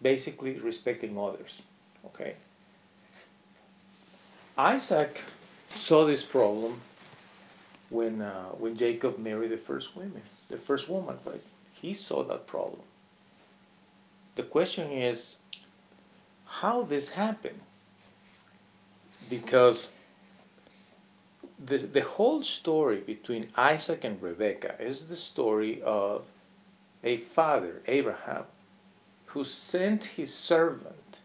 Basically, 0.01 0.59
respecting 0.59 1.19
others. 1.19 1.63
Okay. 2.07 2.35
Isaac 4.57 5.23
saw 5.75 6.05
this 6.05 6.23
problem 6.23 6.81
when 7.91 8.21
uh, 8.23 8.47
when 8.59 8.77
Jacob 8.77 9.19
married 9.19 9.51
the 9.51 9.57
first 9.57 9.97
woman, 9.97 10.23
the 10.49 10.57
first 10.57 10.89
woman, 10.89 11.17
right? 11.25 11.43
He 11.73 11.95
saw 11.95 12.25
that 12.25 12.47
problem. 12.47 12.83
The 14.35 14.43
question 14.43 14.91
is, 14.93 15.37
how 16.47 16.83
this 16.83 17.11
happened? 17.11 17.61
Because 19.29 19.91
the, 21.59 21.79
the 21.79 22.03
whole 22.03 22.43
story 22.43 22.99
between 22.99 23.49
Isaac 23.57 24.05
and 24.05 24.21
Rebekah 24.23 24.77
is 24.81 25.07
the 25.07 25.17
story 25.17 25.83
of 25.83 26.25
a 27.03 27.19
father, 27.19 27.83
Abraham, 27.87 28.45
who 29.27 29.45
sent 29.45 30.05
his 30.05 30.33
servant, 30.33 31.19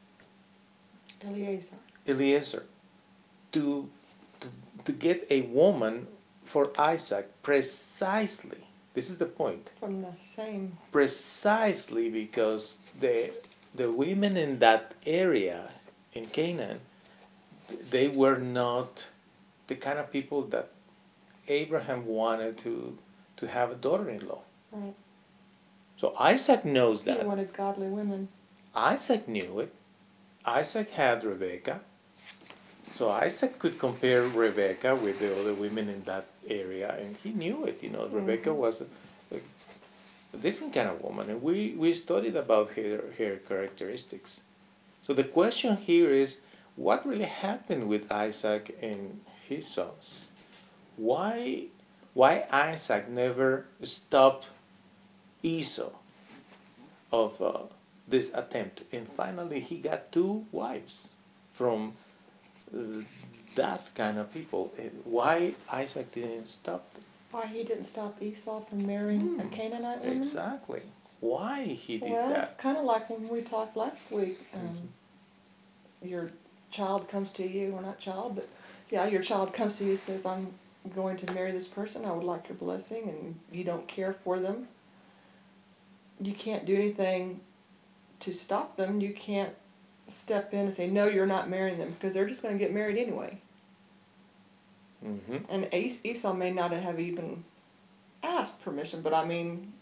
Eliezer, 1.25 1.75
Eliezer 2.07 2.63
to, 3.51 3.89
to, 4.41 4.47
to 4.85 4.91
get 4.91 5.25
a 5.29 5.41
woman 5.41 6.07
for 6.43 6.71
Isaac 6.79 7.29
precisely. 7.43 8.65
This 8.93 9.09
is 9.09 9.17
the 9.17 9.25
point. 9.25 9.69
From 9.79 10.01
the 10.01 10.13
same. 10.35 10.77
Precisely 10.91 12.09
because 12.09 12.75
the 12.99 13.31
the 13.75 13.91
women 13.91 14.37
in 14.37 14.59
that 14.59 14.93
area 15.03 15.71
in 16.13 16.27
Canaan, 16.27 16.79
they 17.89 18.07
were 18.07 18.37
not 18.37 19.05
the 19.67 19.75
kind 19.75 19.99
of 19.99 20.11
people 20.11 20.43
that 20.47 20.71
Abraham 21.47 22.05
wanted 22.05 22.57
to 22.59 22.97
to 23.37 23.47
have 23.47 23.71
a 23.71 23.75
daughter-in-law. 23.75 24.41
Right. 24.71 24.93
So 25.97 26.15
Isaac 26.19 26.65
knows 26.65 27.03
that. 27.03 27.21
He 27.21 27.25
wanted 27.25 27.53
godly 27.53 27.87
women. 27.87 28.29
Isaac 28.75 29.27
knew 29.27 29.59
it. 29.59 29.73
Isaac 30.45 30.91
had 30.91 31.23
Rebecca. 31.23 31.81
So 32.93 33.09
Isaac 33.09 33.57
could 33.57 33.79
compare 33.79 34.27
Rebecca 34.27 34.95
with 34.95 35.19
the 35.19 35.39
other 35.39 35.53
women 35.53 35.89
in 35.89 36.03
that 36.03 36.27
area, 36.47 36.95
and 36.99 37.15
he 37.23 37.31
knew 37.31 37.65
it. 37.65 37.81
You 37.81 37.89
know, 37.89 38.01
mm-hmm. 38.01 38.17
Rebecca 38.17 38.53
was 38.53 38.81
a, 38.81 39.35
a, 39.35 40.37
different 40.37 40.73
kind 40.73 40.89
of 40.89 41.01
woman, 41.01 41.29
and 41.29 41.41
we, 41.41 41.73
we 41.77 41.93
studied 41.93 42.35
about 42.35 42.73
her, 42.73 43.05
her 43.17 43.37
characteristics. 43.37 44.41
So 45.01 45.13
the 45.13 45.23
question 45.23 45.77
here 45.77 46.11
is, 46.11 46.37
what 46.75 47.05
really 47.05 47.25
happened 47.25 47.87
with 47.87 48.11
Isaac 48.11 48.77
and 48.81 49.21
his 49.47 49.67
sons? 49.67 50.25
Why, 50.97 51.65
why 52.13 52.45
Isaac 52.51 53.09
never 53.09 53.65
stopped 53.83 54.47
Esau 55.41 55.89
of 57.11 57.41
uh, 57.41 57.63
this 58.07 58.31
attempt? 58.33 58.83
And 58.91 59.07
finally, 59.07 59.59
he 59.59 59.77
got 59.77 60.11
two 60.11 60.45
wives 60.51 61.13
from 61.53 61.93
that 63.55 63.93
kind 63.95 64.17
of 64.17 64.33
people. 64.33 64.73
Why 65.03 65.53
Isaac 65.71 66.11
didn't 66.11 66.47
stop 66.47 66.93
them? 66.93 67.03
Why 67.31 67.47
he 67.47 67.63
didn't 67.63 67.85
stop 67.85 68.21
Esau 68.21 68.61
from 68.61 68.85
marrying 68.85 69.39
a 69.39 69.43
hmm. 69.43 69.49
Canaanite 69.49 69.99
woman? 70.01 70.17
Exactly. 70.17 70.81
Why 71.19 71.63
he 71.63 71.97
did 71.97 72.11
well, 72.11 72.27
that? 72.27 72.33
Well, 72.33 72.43
it's 72.43 72.53
kind 72.53 72.77
of 72.77 72.83
like 72.83 73.09
when 73.09 73.27
we 73.29 73.41
talked 73.41 73.77
last 73.77 74.11
week. 74.11 74.39
Um, 74.53 74.61
mm-hmm. 74.61 76.07
Your 76.07 76.31
child 76.69 77.07
comes 77.07 77.31
to 77.33 77.47
you, 77.47 77.71
or 77.71 77.81
not 77.81 77.97
child, 77.97 78.35
but 78.35 78.49
yeah, 78.93 79.07
your 79.07 79.21
child 79.21 79.53
comes 79.53 79.77
to 79.79 79.83
you 79.83 79.91
and 79.91 79.99
says, 79.99 80.25
"I'm 80.25 80.53
going 80.95 81.17
to 81.17 81.33
marry 81.33 81.51
this 81.51 81.67
person. 81.67 82.05
I 82.05 82.11
would 82.11 82.23
like 82.23 82.47
your 82.47 82.57
blessing," 82.57 83.09
and 83.09 83.39
you 83.51 83.63
don't 83.63 83.87
care 83.87 84.13
for 84.13 84.39
them. 84.39 84.67
You 86.21 86.33
can't 86.33 86.65
do 86.65 86.75
anything 86.75 87.41
to 88.21 88.31
stop 88.31 88.77
them. 88.77 89.01
You 89.01 89.13
can't 89.13 89.53
step 90.07 90.53
in 90.53 90.61
and 90.61 90.73
say, 90.73 90.87
no, 90.87 91.07
you're 91.07 91.25
not 91.25 91.49
marrying 91.49 91.77
them, 91.77 91.91
because 91.91 92.13
they're 92.13 92.27
just 92.27 92.41
going 92.41 92.57
to 92.57 92.63
get 92.63 92.73
married 92.73 92.97
anyway. 92.97 93.37
Mm-hmm. 95.05 95.37
And 95.49 95.73
Esau 95.73 96.33
may 96.33 96.51
not 96.51 96.71
have 96.71 96.99
even 96.99 97.43
asked 98.21 98.61
permission, 98.61 99.01
but 99.01 99.13
I 99.13 99.25
mean, 99.25 99.73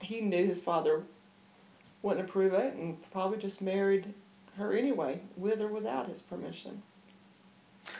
he 0.00 0.20
knew 0.20 0.46
his 0.46 0.60
father 0.60 1.02
wouldn't 2.02 2.28
approve 2.28 2.54
it 2.54 2.74
and 2.74 2.96
probably 3.10 3.38
just 3.38 3.60
married 3.60 4.14
her 4.56 4.76
anyway, 4.76 5.20
with 5.36 5.60
or 5.60 5.68
without 5.68 6.08
his 6.08 6.22
permission. 6.22 6.82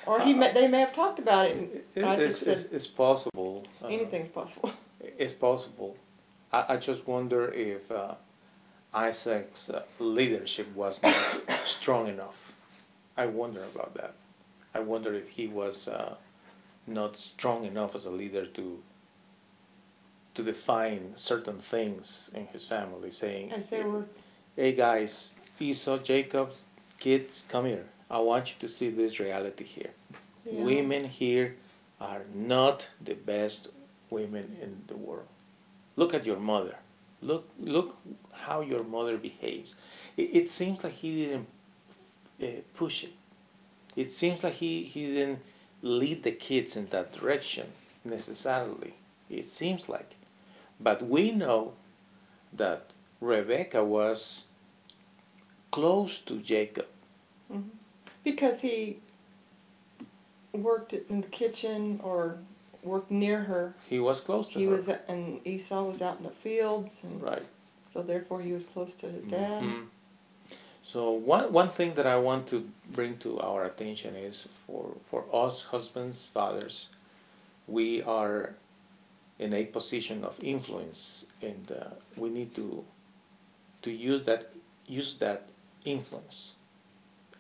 Or 0.07 0.21
he 0.21 0.35
may, 0.35 0.53
they 0.53 0.69
may 0.69 0.81
have 0.81 0.95
talked 0.95 1.19
about 1.19 1.47
it. 1.47 1.57
And 1.57 1.83
it, 1.95 2.05
Isaac 2.05 2.31
it's, 2.31 2.41
said, 2.41 2.59
it's, 2.59 2.73
it's 2.73 2.87
possible. 2.87 3.67
Uh, 3.83 3.89
anything's 3.89 4.29
possible. 4.29 4.73
It's 5.01 5.33
possible. 5.33 5.97
I, 6.53 6.65
I 6.71 6.77
just 6.77 7.07
wonder 7.07 7.53
if 7.53 7.91
uh, 7.91 8.17
Isaac's 8.93 9.71
uh, 9.71 9.83
leadership 10.01 10.67
was 10.75 11.01
not 11.03 11.15
strong 11.65 12.09
enough. 12.09 12.53
I 13.17 13.27
wonder 13.27 13.63
about 13.63 13.95
that. 13.95 14.15
I 14.75 14.81
wonder 14.81 15.15
if 15.15 15.29
he 15.29 15.47
was 15.47 15.87
uh, 15.87 16.17
not 16.87 17.17
strong 17.17 17.65
enough 17.65 17.95
as 17.95 18.07
a 18.07 18.11
leader 18.11 18.45
to 18.47 18.83
to 20.35 20.43
define 20.45 21.13
certain 21.17 21.59
things 21.59 22.31
in 22.33 22.47
his 22.49 22.65
family, 22.65 23.11
saying, 23.11 23.51
As 23.53 23.69
they 23.71 23.83
were. 23.83 24.07
"Hey 24.55 24.73
guys, 24.73 25.33
Esau, 25.59 25.99
Jacob's 25.99 26.63
kids, 27.01 27.43
come 27.49 27.67
here. 27.67 27.87
I 28.11 28.19
want 28.21 28.49
you 28.49 28.55
to 28.61 28.69
see 28.69 28.91
this 28.91 29.21
reality 29.21 29.65
here. 29.65 29.91
Yeah. 30.45 30.63
Women 30.63 31.05
here 31.05 31.57
are 32.01 32.23
not 32.35 32.87
the 33.05 33.15
best 33.15 33.69
women 34.11 34.57
in 34.63 34.83
the 34.87 34.97
world. 34.97 35.29
Look 35.97 36.15
at 36.15 36.25
your 36.25 36.39
mother." 36.39 36.77
Look, 37.21 37.49
look 37.59 37.97
how 38.31 38.61
your 38.61 38.85
mother 38.85 39.17
behaves. 39.17 39.75
It, 40.17 40.31
it 40.33 40.51
seems 40.51 40.85
like 40.85 40.95
he 40.95 41.27
didn't 41.27 41.49
uh, 42.41 42.61
push 42.77 43.05
it. 43.05 43.13
It 43.97 44.13
seems 44.13 44.45
like 44.45 44.55
he, 44.55 44.85
he 44.85 45.07
didn't 45.07 45.41
lead 45.83 46.23
the 46.23 46.31
kids 46.31 46.77
in 46.77 46.87
that 46.91 47.13
direction 47.13 47.67
necessarily. 48.05 48.95
It 49.29 49.47
seems 49.47 49.89
like. 49.89 50.15
But 50.79 51.03
we 51.03 51.33
know 51.33 51.73
that 52.53 52.93
Rebecca 53.21 53.85
was 53.85 54.45
close 55.73 56.21
to 56.23 56.39
Jacob. 56.39 56.87
Mm-hmm. 57.53 57.69
Because 58.31 58.61
he 58.61 58.77
worked 60.53 60.93
in 60.93 61.21
the 61.21 61.29
kitchen 61.29 62.01
or 62.03 62.39
worked 62.83 63.11
near 63.11 63.41
her. 63.51 63.75
He 63.89 63.99
was 63.99 64.21
close 64.21 64.49
to 64.49 64.59
he 64.59 64.65
her. 64.65 64.71
He 64.71 64.77
was, 64.77 64.89
and 65.09 65.47
Esau 65.47 65.83
was 65.83 66.03
out 66.03 66.19
in 66.19 66.25
the 66.25 66.37
fields, 66.47 67.01
and 67.05 67.23
right. 67.23 67.47
So 67.93 68.03
therefore, 68.03 68.41
he 68.43 68.53
was 68.53 68.65
close 68.65 68.95
to 68.97 69.07
his 69.17 69.27
dad. 69.27 69.63
Mm-hmm. 69.63 69.85
So 70.83 71.11
one 71.11 71.53
one 71.53 71.71
thing 71.71 71.95
that 71.95 72.07
I 72.07 72.17
want 72.17 72.47
to 72.49 72.67
bring 72.93 73.19
to 73.19 73.41
our 73.41 73.65
attention 73.65 74.17
is 74.17 74.47
for 74.67 74.85
for 75.05 75.25
us 75.33 75.63
husbands, 75.63 76.29
fathers, 76.33 76.89
we 77.67 78.03
are 78.03 78.55
in 79.39 79.53
a 79.55 79.65
position 79.65 80.25
of 80.25 80.35
influence, 80.43 81.27
and 81.43 81.65
uh, 81.71 81.95
we 82.17 82.29
need 82.31 82.55
to 82.55 82.85
to 83.83 83.91
use 83.91 84.25
that 84.25 84.53
use 84.87 85.15
that 85.25 85.49
influence, 85.85 86.55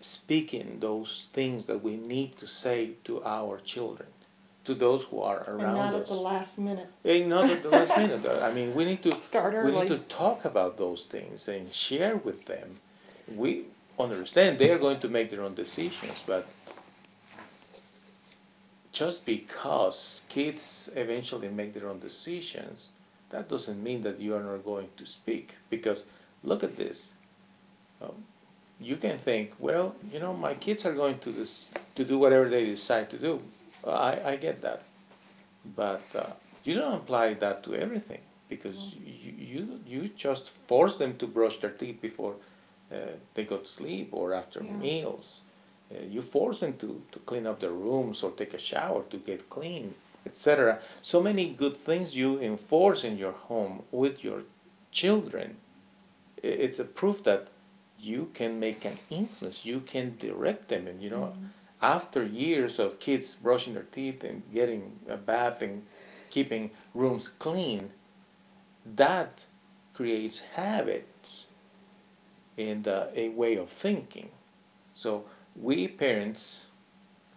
speaking 0.00 0.78
those 0.81 1.28
things 1.33 1.67
that 1.67 1.83
we 1.83 1.97
need 1.97 2.37
to 2.38 2.47
say 2.47 2.93
to 3.05 3.23
our 3.25 3.59
children, 3.59 4.09
to 4.64 4.75
those 4.75 5.05
who 5.05 5.21
are 5.21 5.43
around 5.49 5.61
and 5.61 5.75
not 5.75 5.95
us. 5.95 6.00
at 6.02 6.07
the 6.09 6.14
last 6.14 6.59
minute. 6.59 6.88
And 7.05 7.28
not 7.28 7.50
at 7.50 7.62
the 7.62 7.69
last 7.71 7.97
minute. 7.97 8.43
I 8.43 8.52
mean, 8.52 8.75
we 8.75 8.85
need 8.85 9.02
to 9.02 9.17
Start 9.17 9.64
we 9.64 9.73
need 9.73 9.88
to 9.88 9.99
talk 9.99 10.45
about 10.45 10.78
those 10.78 11.05
things 11.05 11.49
and 11.49 11.73
share 11.73 12.17
with 12.17 12.45
them. 12.47 12.81
We 13.35 13.64
understand 13.99 14.59
they 14.59 14.71
are 14.71 14.78
going 14.78 15.00
to 15.00 15.09
make 15.09 15.31
their 15.31 15.43
own 15.43 15.55
decisions, 15.55 16.23
but 16.26 16.47
just 18.93 19.25
because 19.25 20.23
kids 20.28 20.88
eventually 20.95 21.49
make 21.49 21.75
their 21.75 21.88
own 21.88 22.00
decisions, 22.00 22.90
that 23.31 23.49
doesn't 23.49 23.83
mean 23.83 24.02
that 24.02 24.19
you 24.19 24.35
are 24.35 24.43
not 24.43 24.64
going 24.64 24.88
to 24.97 25.07
speak. 25.07 25.55
Because 25.71 26.05
look 26.43 26.64
at 26.64 26.76
this. 26.76 27.11
Um, 28.00 28.25
you 28.80 28.97
can 28.97 29.18
think, 29.18 29.52
well, 29.58 29.94
you 30.12 30.20
know, 30.20 30.32
my 30.35 30.54
kids 30.54 30.87
are 30.87 30.92
going 30.94 31.18
to 31.20 31.32
this, 31.32 31.70
to 31.94 32.04
do 32.04 32.18
whatever 32.18 32.49
they 32.49 32.64
decide 32.66 33.11
to 33.11 33.18
do. 33.18 33.40
I, 33.87 34.20
I 34.32 34.37
get 34.37 34.61
that, 34.62 34.82
but 35.76 36.02
uh, 36.14 36.26
you 36.64 36.75
don't 36.75 36.94
apply 36.94 37.35
that 37.35 37.62
to 37.64 37.75
everything 37.75 38.20
because 38.49 38.94
you, 39.04 39.32
you 39.38 39.80
you 39.87 40.08
just 40.16 40.50
force 40.66 40.97
them 40.97 41.16
to 41.18 41.26
brush 41.26 41.58
their 41.58 41.70
teeth 41.70 42.00
before 42.00 42.35
uh, 42.92 42.97
they 43.35 43.44
go 43.44 43.58
to 43.58 43.66
sleep 43.66 44.08
or 44.12 44.35
after 44.35 44.62
Yeah. 44.62 44.73
meals. 44.73 45.40
Uh, 45.90 46.02
you 46.14 46.20
force 46.23 46.61
them 46.61 46.75
to, 46.78 47.02
to 47.12 47.18
clean 47.20 47.47
up 47.47 47.61
their 47.61 47.70
rooms 47.73 48.23
or 48.23 48.30
take 48.32 48.52
a 48.54 48.58
shower 48.58 49.02
to 49.11 49.16
get 49.16 49.49
clean, 49.49 49.94
etc. 50.26 50.80
So 51.02 51.23
many 51.23 51.49
good 51.50 51.76
things 51.76 52.14
you 52.14 52.38
enforce 52.40 53.04
in 53.04 53.16
your 53.16 53.32
home 53.32 53.82
with 53.90 54.23
your 54.25 54.42
children. 54.92 55.56
It's 56.42 56.78
a 56.78 56.85
proof 56.85 57.25
that 57.25 57.49
you 57.99 58.31
can 58.35 58.61
make 58.61 58.85
an 58.85 58.99
influence. 59.11 59.64
You 59.64 59.81
can 59.81 60.17
direct 60.19 60.69
them, 60.69 60.87
and 60.87 61.02
you 61.02 61.11
know, 61.11 61.33
after 61.83 62.25
years 62.25 62.78
of 62.78 63.00
kids 63.00 63.37
brushing 63.37 63.75
their 63.75 63.85
teeth 63.85 64.25
and 64.25 64.43
getting 64.52 65.00
a 65.09 65.17
bath 65.17 65.62
and 65.62 65.85
keeping 66.31 66.71
rooms 66.95 67.28
clean, 67.28 67.90
that 68.85 69.45
creates 69.95 70.40
habits 70.55 71.47
and 72.57 72.87
uh, 72.88 73.07
a 73.14 73.28
way 73.31 73.57
of 73.57 73.69
thinking. 73.71 74.31
So 74.95 75.25
we 75.57 75.88
parents, 75.88 76.67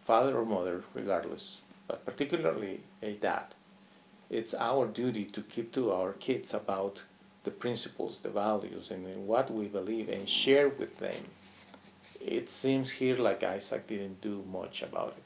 father 0.02 0.38
or 0.38 0.46
mother, 0.46 0.84
regardless, 0.94 1.58
but 1.88 2.06
particularly 2.06 2.82
a 3.02 3.14
dad, 3.14 3.54
it's 4.30 4.54
our 4.54 4.88
duty 4.88 5.26
to 5.26 5.42
keep 5.42 5.72
to 5.74 5.92
our 5.92 6.14
kids 6.14 6.54
about 6.54 7.02
the 7.44 7.52
principles, 7.52 8.20
the 8.20 8.30
values, 8.30 8.92
and 8.92 9.28
what 9.28 9.52
we 9.52 9.66
believe, 9.66 10.10
and 10.10 10.28
share 10.30 10.70
with 10.70 10.98
them. 11.00 11.24
It 12.20 12.50
seems 12.50 12.90
here 12.92 13.18
like 13.18 13.44
Isaac 13.44 13.88
didn't 13.88 14.22
do 14.22 14.44
much 14.52 14.84
about 14.84 15.16
it. 15.18 15.24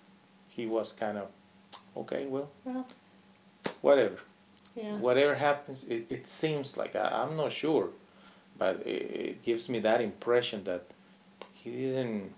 He 0.47 0.65
was 0.65 0.93
kind 0.93 1.17
of, 1.17 1.27
okay, 1.97 2.25
well, 2.25 2.49
Well, 2.63 2.87
whatever. 3.81 4.17
yeah. 4.75 4.95
Whatever 4.97 5.35
happens, 5.35 5.83
it, 5.89 6.05
it 6.09 6.27
seems 6.27 6.77
like, 6.77 6.95
I, 6.95 7.07
I'm 7.23 7.35
not 7.35 7.51
sure, 7.51 7.89
but 8.57 8.81
it, 8.85 8.89
it 9.29 9.43
gives 9.43 9.67
me 9.67 9.79
that 9.79 9.99
impression 9.99 10.63
that 10.63 10.85
he 11.53 11.71
didn't 11.71 12.31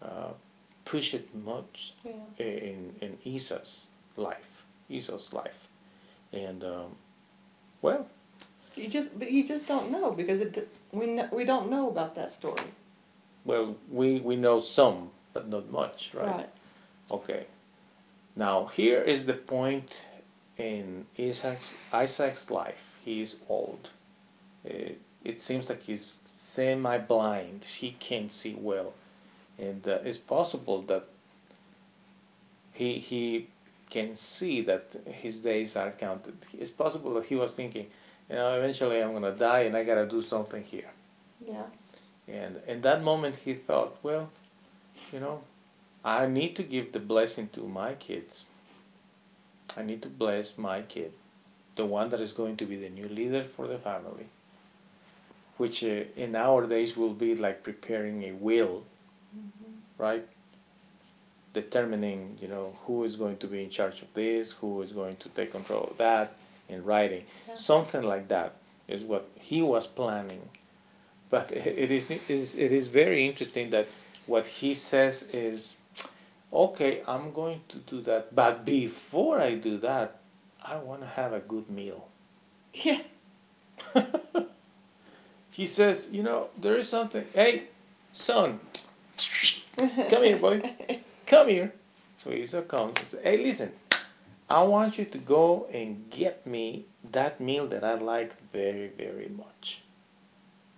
uh, 0.00 0.32
push 0.86 1.12
it 1.12 1.28
much 1.34 1.92
Yeah. 2.04 2.12
in, 2.38 2.94
in 3.02 3.18
Esau's 3.24 3.84
life, 4.16 4.62
Esau's 4.88 5.32
life. 5.34 5.68
And, 6.32 6.64
um, 6.64 6.96
well, 7.82 8.06
You 8.76 8.88
just, 8.88 9.16
but 9.18 9.30
you 9.30 9.46
just 9.46 9.66
don't 9.66 9.90
know 9.90 10.10
because 10.10 10.40
it, 10.40 10.68
we 10.92 11.06
kn- 11.06 11.28
we 11.32 11.44
don't 11.44 11.70
know 11.70 11.88
about 11.88 12.14
that 12.16 12.30
story. 12.30 12.64
well, 13.44 13.76
we, 13.90 14.20
we 14.20 14.36
know 14.36 14.60
some, 14.60 15.10
but 15.32 15.48
not 15.48 15.70
much, 15.70 16.10
right? 16.14 16.48
Okay. 17.10 17.46
Now 18.36 18.66
here 18.66 19.00
is 19.02 19.26
the 19.26 19.34
point 19.34 19.90
in 20.58 21.06
Isaac's 21.18 21.72
Isaac's 21.92 22.50
life. 22.50 22.82
He 23.04 23.20
is 23.22 23.36
old. 23.48 23.90
It, 24.64 25.00
it 25.22 25.40
seems 25.40 25.68
like 25.68 25.82
he's 25.82 26.16
semi-blind. 26.24 27.64
He 27.64 27.92
can't 28.00 28.32
see 28.32 28.54
well, 28.58 28.92
and 29.58 29.86
uh, 29.86 29.98
it's 30.04 30.18
possible 30.18 30.82
that 30.82 31.06
he 32.72 32.98
he 32.98 33.48
can 33.90 34.16
see 34.16 34.60
that 34.62 34.94
his 35.06 35.38
days 35.40 35.76
are 35.76 35.92
counted. 35.92 36.36
It's 36.58 36.70
possible 36.70 37.14
that 37.14 37.26
he 37.26 37.36
was 37.36 37.54
thinking, 37.54 37.86
you 38.28 38.36
know, 38.36 38.56
eventually 38.58 39.02
I'm 39.02 39.12
gonna 39.12 39.32
die, 39.32 39.60
and 39.60 39.76
I 39.76 39.84
gotta 39.84 40.06
do 40.06 40.22
something 40.22 40.62
here. 40.62 40.90
Yeah. 41.46 41.64
And 42.26 42.60
in 42.66 42.80
that 42.82 43.02
moment, 43.02 43.36
he 43.44 43.54
thought, 43.54 43.98
well, 44.02 44.30
you 45.12 45.20
know, 45.20 45.42
I 46.04 46.26
need 46.26 46.56
to 46.56 46.62
give 46.62 46.92
the 46.92 47.00
blessing 47.00 47.48
to 47.52 47.60
my 47.60 47.94
kids. 47.94 48.44
I 49.76 49.82
need 49.82 50.02
to 50.02 50.08
bless 50.08 50.56
my 50.56 50.82
kid, 50.82 51.12
the 51.76 51.84
one 51.84 52.10
that 52.10 52.20
is 52.20 52.32
going 52.32 52.56
to 52.58 52.66
be 52.66 52.76
the 52.76 52.88
new 52.88 53.08
leader 53.08 53.42
for 53.42 53.66
the 53.66 53.78
family, 53.78 54.26
which 55.56 55.82
uh, 55.82 56.04
in 56.16 56.36
our 56.36 56.66
days 56.66 56.96
will 56.96 57.12
be 57.12 57.34
like 57.34 57.62
preparing 57.62 58.22
a 58.22 58.32
will, 58.32 58.84
right? 59.98 60.26
Determining, 61.52 62.38
you 62.40 62.48
know, 62.48 62.76
who 62.84 63.04
is 63.04 63.16
going 63.16 63.36
to 63.38 63.46
be 63.46 63.64
in 63.64 63.70
charge 63.70 64.02
of 64.02 64.12
this, 64.14 64.52
who 64.52 64.82
is 64.82 64.92
going 64.92 65.16
to 65.16 65.28
take 65.30 65.52
control 65.52 65.88
of 65.90 65.98
that, 65.98 66.36
in 66.68 66.84
writing. 66.84 67.24
Yeah. 67.48 67.54
Something 67.54 68.02
like 68.02 68.28
that 68.28 68.56
is 68.88 69.02
what 69.02 69.28
he 69.34 69.62
was 69.62 69.86
planning. 69.86 70.48
But 71.30 71.50
it 71.52 71.90
is, 71.90 72.10
it 72.10 72.22
is 72.28 72.54
it 72.54 72.72
is 72.72 72.88
very 72.88 73.26
interesting 73.26 73.70
that 73.70 73.88
what 74.26 74.46
he 74.46 74.74
says 74.74 75.22
is, 75.32 75.74
okay, 76.52 77.02
I'm 77.06 77.32
going 77.32 77.60
to 77.68 77.78
do 77.78 78.00
that, 78.02 78.34
but 78.34 78.64
before 78.64 79.40
I 79.40 79.54
do 79.54 79.78
that, 79.78 80.18
I 80.62 80.76
want 80.76 81.02
to 81.02 81.06
have 81.06 81.32
a 81.32 81.40
good 81.40 81.68
meal. 81.70 82.08
Yeah. 82.84 83.02
he 85.50 85.66
says, 85.66 86.08
you 86.10 86.22
know, 86.22 86.48
there 86.60 86.76
is 86.76 86.88
something. 86.88 87.24
Hey, 87.32 87.64
son, 88.12 88.58
come 89.76 90.22
here, 90.22 90.36
boy, 90.36 90.62
come 91.26 91.48
here. 91.48 91.72
So 92.16 92.32
Esau 92.32 92.62
comes 92.62 92.98
and 92.98 93.08
says, 93.08 93.20
hey, 93.22 93.42
listen, 93.44 93.72
I 94.48 94.62
want 94.62 94.98
you 94.98 95.04
to 95.06 95.18
go 95.18 95.66
and 95.72 96.08
get 96.10 96.46
me 96.46 96.86
that 97.12 97.40
meal 97.40 97.66
that 97.68 97.82
I 97.82 97.94
like 97.94 98.34
very, 98.52 98.88
very 98.88 99.28
much. 99.28 99.82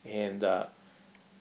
And 0.05 0.44
uh, 0.44 0.66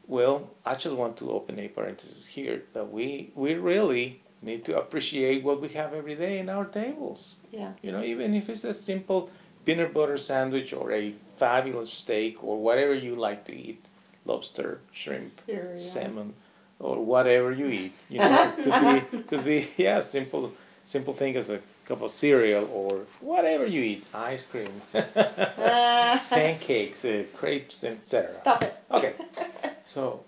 well, 0.07 0.49
I 0.65 0.75
just 0.75 0.95
want 0.95 1.17
to 1.17 1.31
open 1.31 1.59
a 1.59 1.67
parenthesis 1.67 2.25
here 2.25 2.63
that 2.73 2.91
we 2.91 3.31
we 3.35 3.53
really 3.55 4.21
need 4.41 4.65
to 4.65 4.77
appreciate 4.77 5.43
what 5.43 5.61
we 5.61 5.69
have 5.69 5.93
every 5.93 6.15
day 6.15 6.39
in 6.39 6.49
our 6.49 6.65
tables. 6.65 7.35
Yeah. 7.51 7.71
You 7.81 7.91
know, 7.91 8.03
even 8.03 8.33
if 8.33 8.49
it's 8.49 8.63
a 8.63 8.73
simple 8.73 9.29
peanut 9.65 9.93
butter 9.93 10.17
sandwich 10.17 10.73
or 10.73 10.91
a 10.91 11.13
fabulous 11.38 11.91
steak 11.91 12.43
or 12.43 12.57
whatever 12.61 12.93
you 12.93 13.15
like 13.15 13.45
to 13.45 13.55
eat, 13.55 13.83
lobster, 14.25 14.79
shrimp, 14.91 15.29
Cereal. 15.29 15.79
salmon, 15.79 16.33
or 16.79 17.03
whatever 17.03 17.51
you 17.51 17.67
eat. 17.67 17.93
You 18.09 18.19
know, 18.19 18.53
it 18.57 18.63
could 18.63 19.11
be 19.11 19.23
could 19.29 19.45
be 19.45 19.69
yeah, 19.77 20.01
simple 20.01 20.53
simple 20.83 21.13
thing 21.13 21.35
as 21.35 21.49
a 21.49 21.59
cup 21.86 22.02
of 22.02 22.12
cereal 22.12 22.67
or 22.74 23.06
whatever 23.21 23.65
you 23.65 23.82
eat, 23.82 24.06
ice 24.13 24.43
cream, 24.52 24.82
Ah, 24.93 26.21
pancakes, 26.30 27.06
uh, 27.06 27.24
crepes, 27.36 27.84
etc. 27.84 28.34
Stop 28.41 28.63
it. 28.63 28.76
Okay, 28.91 29.13
so 29.86 30.24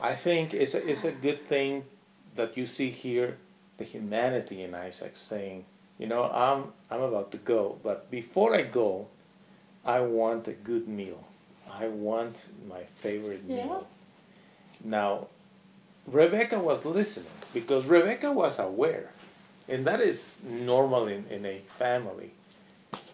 I 0.00 0.14
think 0.14 0.54
it's 0.54 0.74
a, 0.74 0.86
it's 0.88 1.04
a 1.04 1.12
good 1.12 1.46
thing 1.48 1.84
that 2.34 2.56
you 2.56 2.66
see 2.66 2.90
here 2.90 3.38
the 3.78 3.84
humanity 3.84 4.62
in 4.62 4.74
Isaac 4.74 5.16
saying, 5.16 5.64
you 5.98 6.06
know, 6.06 6.24
I'm 6.24 6.72
I'm 6.90 7.00
about 7.02 7.30
to 7.32 7.38
go, 7.38 7.78
but 7.82 8.10
before 8.10 8.54
I 8.54 8.62
go, 8.62 9.06
I 9.84 10.00
want 10.00 10.48
a 10.48 10.52
good 10.52 10.88
meal. 10.88 11.24
I 11.70 11.88
want 11.88 12.48
my 12.68 12.82
favorite 13.02 13.42
Yeah. 13.48 13.54
meal. 13.64 13.86
Now, 14.84 15.26
Rebecca 16.06 16.58
was 16.58 16.84
listening 16.84 17.30
because 17.52 17.86
Rebecca 17.86 18.32
was 18.32 18.58
aware, 18.58 19.10
and 19.68 19.86
that 19.86 20.00
is 20.00 20.40
normal 20.44 21.06
in, 21.06 21.26
in 21.26 21.44
a 21.44 21.60
family. 21.78 22.32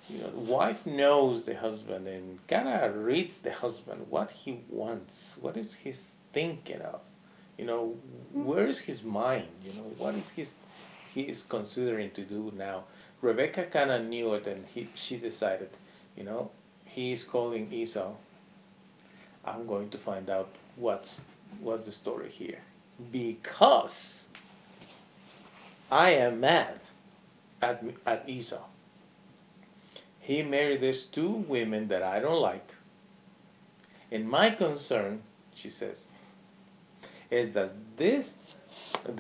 You 0.09 0.19
know, 0.19 0.31
the 0.31 0.38
wife 0.38 0.85
knows 0.85 1.45
the 1.45 1.57
husband 1.57 2.07
and 2.07 2.47
kind 2.47 2.69
of 2.69 2.97
reads 2.97 3.38
the 3.38 3.53
husband 3.53 4.07
what 4.11 4.31
he 4.31 4.61
wants, 4.69 5.38
what 5.40 5.57
is 5.57 5.75
he 5.75 5.95
thinking 6.33 6.83
of, 6.83 7.01
you 7.57 7.64
know, 7.64 7.95
mm-hmm. 7.97 8.45
where 8.45 8.67
is 8.67 8.81
his 8.81 9.03
mind, 9.03 9.49
you 9.64 9.73
know, 9.73 9.90
what 9.97 10.14
is 10.14 10.31
his 10.31 10.53
he 11.14 11.23
is 11.23 11.43
considering 11.49 12.11
to 12.11 12.23
do 12.23 12.53
now. 12.57 12.85
Rebecca 13.23 13.64
kind 13.67 13.90
of 13.90 14.05
knew 14.05 14.35
it, 14.35 14.47
and 14.47 14.67
he 14.67 14.88
she 14.95 15.17
decided, 15.17 15.71
you 16.17 16.25
know, 16.25 16.51
he 16.85 17.12
is 17.12 17.23
calling 17.23 17.73
Esau. 17.73 18.12
I'm 19.45 19.67
going 19.67 19.90
to 19.90 19.99
find 19.99 20.29
out 20.29 20.49
what's 20.77 21.23
what's 21.61 21.87
the 21.87 21.93
story 21.93 22.31
here, 22.31 22.59
because 23.11 24.24
I 25.95 26.11
am 26.11 26.41
mad 26.41 26.81
at 27.63 27.83
at 28.05 28.29
Esau. 28.29 28.65
he 30.29 30.43
married 30.43 30.81
these 30.81 31.05
two 31.07 31.31
women 31.31 31.89
that 31.89 32.03
I 32.03 32.19
don't 32.19 32.41
like. 32.41 32.75
And 34.11 34.29
my 34.29 34.51
concern, 34.51 35.23
she 35.55 35.71
says, 35.71 36.09
is 37.31 37.53
that 37.53 37.73
this 37.97 38.39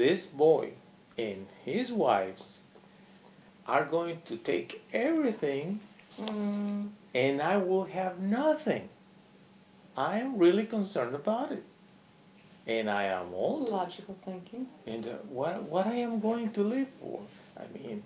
this 0.02 0.26
boy 0.26 0.72
and 1.16 1.46
his 1.64 1.92
wives 1.92 2.60
are 3.66 3.84
going 3.84 4.22
to 4.26 4.36
take 4.36 4.82
everything 4.92 5.80
Mm, 6.20 6.90
and 7.14 7.42
I 7.42 7.56
will 7.56 7.84
have 7.84 8.20
nothing. 8.20 8.88
I 9.96 10.18
am 10.18 10.38
really 10.38 10.64
concerned 10.64 11.14
about 11.14 11.52
it. 11.52 11.64
And 12.66 12.90
I 12.90 13.04
am 13.04 13.34
old. 13.34 13.68
logical 13.68 14.16
thinking. 14.24 14.66
And 14.86 15.06
uh, 15.06 15.10
what, 15.28 15.62
what 15.64 15.86
I 15.86 15.96
am 15.96 16.20
going 16.20 16.50
to 16.52 16.62
live 16.62 16.88
for? 17.00 17.20
I 17.58 17.64
mean, 17.76 18.02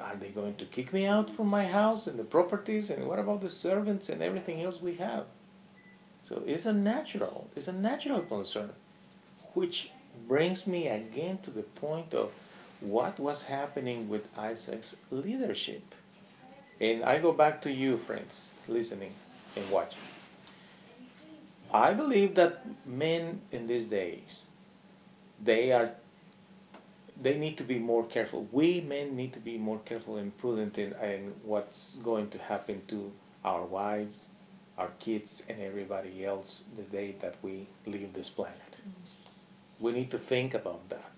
are 0.00 0.16
they 0.16 0.28
going 0.28 0.56
to 0.56 0.64
kick 0.64 0.92
me 0.92 1.06
out 1.06 1.30
from 1.30 1.46
my 1.48 1.64
house 1.64 2.06
and 2.06 2.18
the 2.18 2.24
properties? 2.24 2.90
And 2.90 3.06
what 3.06 3.18
about 3.18 3.40
the 3.40 3.48
servants 3.48 4.08
and 4.08 4.22
everything 4.22 4.62
else 4.62 4.80
we 4.80 4.94
have? 4.96 5.26
So 6.28 6.42
it's 6.44 6.66
a 6.66 6.72
natural, 6.72 7.48
it's 7.54 7.68
a 7.68 7.72
natural 7.72 8.20
concern, 8.20 8.72
which 9.54 9.90
brings 10.26 10.66
me 10.66 10.88
again 10.88 11.38
to 11.44 11.50
the 11.50 11.62
point 11.62 12.14
of 12.14 12.32
what 12.80 13.20
was 13.20 13.42
happening 13.44 14.08
with 14.08 14.26
Isaac's 14.36 14.96
leadership. 15.10 15.94
And 16.80 17.04
I 17.04 17.18
go 17.18 17.32
back 17.32 17.62
to 17.62 17.72
you, 17.72 17.96
friends, 17.96 18.50
listening 18.68 19.14
and 19.54 19.70
watching. 19.70 20.00
I 21.72 21.92
believe 21.92 22.34
that 22.36 22.64
men 22.86 23.40
in 23.52 23.66
these 23.66 23.88
days, 23.88 24.36
they 25.42 25.72
are, 25.72 25.90
they 27.20 27.36
need 27.36 27.58
to 27.58 27.64
be 27.64 27.78
more 27.78 28.04
careful. 28.04 28.48
We 28.52 28.80
men 28.80 29.16
need 29.16 29.32
to 29.34 29.40
be 29.40 29.58
more 29.58 29.80
careful 29.80 30.16
and 30.16 30.36
prudent 30.38 30.78
in, 30.78 30.92
in 30.94 31.34
what's 31.42 31.96
going 32.02 32.30
to 32.30 32.38
happen 32.38 32.82
to 32.88 33.12
our 33.44 33.64
wives, 33.64 34.16
our 34.78 34.90
kids, 35.00 35.42
and 35.48 35.60
everybody 35.60 36.24
else 36.24 36.62
the 36.76 36.82
day 36.82 37.16
that 37.20 37.36
we 37.42 37.66
leave 37.86 38.12
this 38.12 38.28
planet. 38.28 38.60
We 39.78 39.92
need 39.92 40.10
to 40.10 40.18
think 40.18 40.54
about 40.54 40.88
that 40.88 41.12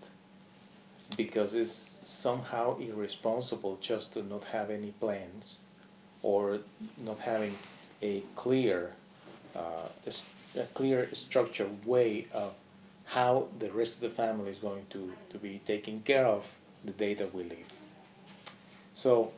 because 1.16 1.54
it's 1.54 1.98
somehow 2.04 2.78
irresponsible 2.78 3.78
just 3.80 4.12
to 4.14 4.22
not 4.22 4.44
have 4.44 4.70
any 4.70 4.92
plans 4.92 5.56
or 6.22 6.60
not 6.98 7.18
having 7.18 7.56
a 8.02 8.22
clear, 8.36 8.92
uh, 9.54 9.88
a, 10.58 10.66
clear 10.74 11.08
structure 11.14 11.68
way 11.84 12.26
of 12.32 12.52
how 13.04 13.48
the 13.58 13.70
rest 13.72 13.94
of 13.96 14.00
the 14.00 14.10
family 14.10 14.50
is 14.50 14.58
going 14.58 14.86
to, 14.90 15.12
to 15.30 15.38
be 15.38 15.60
taken 15.66 16.00
care 16.00 16.26
of 16.26 16.46
the 16.84 16.92
day 16.92 17.14
that 17.14 17.34
we 17.34 17.42
leave. 17.42 17.66
So 18.94 19.32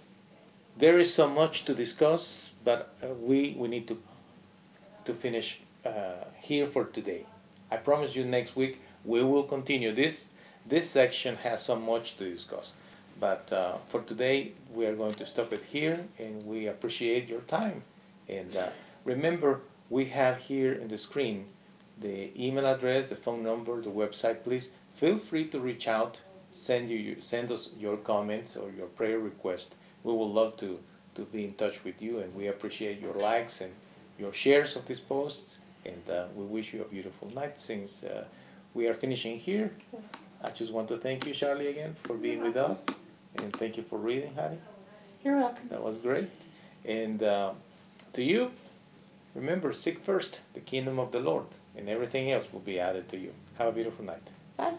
there 0.76 0.98
is 0.98 1.14
so 1.14 1.28
much 1.28 1.64
to 1.66 1.74
discuss, 1.74 2.50
but 2.64 2.94
uh, 3.02 3.08
we, 3.08 3.54
we 3.58 3.68
need 3.68 3.86
to, 3.88 3.98
to 5.04 5.14
finish 5.14 5.60
uh, 5.84 6.24
here 6.40 6.66
for 6.66 6.84
today. 6.84 7.26
I 7.70 7.76
promise 7.76 8.16
you 8.16 8.24
next 8.24 8.56
week 8.56 8.80
we 9.04 9.22
will 9.22 9.44
continue. 9.44 9.92
This, 9.92 10.26
this 10.66 10.90
section 10.90 11.36
has 11.36 11.64
so 11.64 11.76
much 11.76 12.16
to 12.16 12.30
discuss. 12.30 12.72
But 13.20 13.52
uh, 13.52 13.74
for 13.88 14.00
today, 14.00 14.52
we 14.72 14.86
are 14.86 14.96
going 14.96 15.14
to 15.14 15.26
stop 15.26 15.52
it 15.52 15.62
here, 15.70 16.06
and 16.18 16.44
we 16.46 16.68
appreciate 16.68 17.28
your 17.28 17.42
time. 17.42 17.82
And 18.28 18.56
uh, 18.56 18.68
remember, 19.04 19.60
we 19.90 20.06
have 20.06 20.38
here 20.38 20.72
in 20.72 20.88
the 20.88 20.98
screen 20.98 21.46
the 21.98 22.32
email 22.42 22.66
address, 22.66 23.08
the 23.10 23.16
phone 23.16 23.42
number, 23.42 23.80
the 23.82 23.90
website. 23.90 24.42
Please 24.42 24.70
feel 24.94 25.18
free 25.18 25.46
to 25.48 25.60
reach 25.60 25.86
out, 25.86 26.18
send 26.52 26.88
you 26.90 27.20
send 27.20 27.52
us 27.52 27.70
your 27.78 27.98
comments 27.98 28.56
or 28.56 28.70
your 28.70 28.86
prayer 28.86 29.18
request. 29.18 29.74
We 30.02 30.12
would 30.14 30.32
love 30.40 30.56
to 30.58 30.80
to 31.16 31.22
be 31.26 31.44
in 31.44 31.54
touch 31.54 31.84
with 31.84 32.00
you, 32.00 32.20
and 32.20 32.34
we 32.34 32.46
appreciate 32.48 33.00
your 33.00 33.14
likes 33.14 33.60
and 33.60 33.72
your 34.18 34.32
shares 34.32 34.76
of 34.76 34.86
these 34.86 35.00
posts. 35.00 35.58
And 35.84 36.02
uh, 36.10 36.26
we 36.34 36.44
wish 36.44 36.72
you 36.74 36.82
a 36.82 36.84
beautiful 36.84 37.28
night. 37.34 37.58
Since 37.58 38.02
uh, 38.04 38.24
we 38.74 38.86
are 38.86 38.94
finishing 38.94 39.38
here, 39.38 39.72
Yes. 39.92 40.04
I 40.42 40.50
just 40.50 40.72
want 40.72 40.88
to 40.88 40.96
thank 40.98 41.26
you, 41.26 41.34
Charlie, 41.34 41.68
again 41.68 41.96
for 42.04 42.16
being 42.16 42.40
with 42.42 42.56
us, 42.56 42.86
and 43.36 43.52
thank 43.56 43.76
you 43.76 43.82
for 43.82 43.98
reading, 43.98 44.34
honey. 44.34 44.58
You're 45.24 45.36
welcome. 45.36 45.68
That 45.68 45.82
was 45.82 45.98
great. 45.98 46.30
And 46.84 47.22
uh, 47.22 47.52
to 48.14 48.22
you, 48.22 48.52
remember, 49.34 49.72
seek 49.72 49.98
first 50.04 50.40
the 50.54 50.60
kingdom 50.60 50.98
of 50.98 51.12
the 51.12 51.20
Lord, 51.20 51.46
and 51.76 51.88
everything 51.88 52.30
else 52.30 52.46
will 52.52 52.60
be 52.60 52.80
added 52.80 53.08
to 53.10 53.18
you. 53.18 53.32
Have 53.58 53.68
a 53.68 53.72
beautiful 53.72 54.04
night. 54.04 54.26
Bye. 54.56 54.74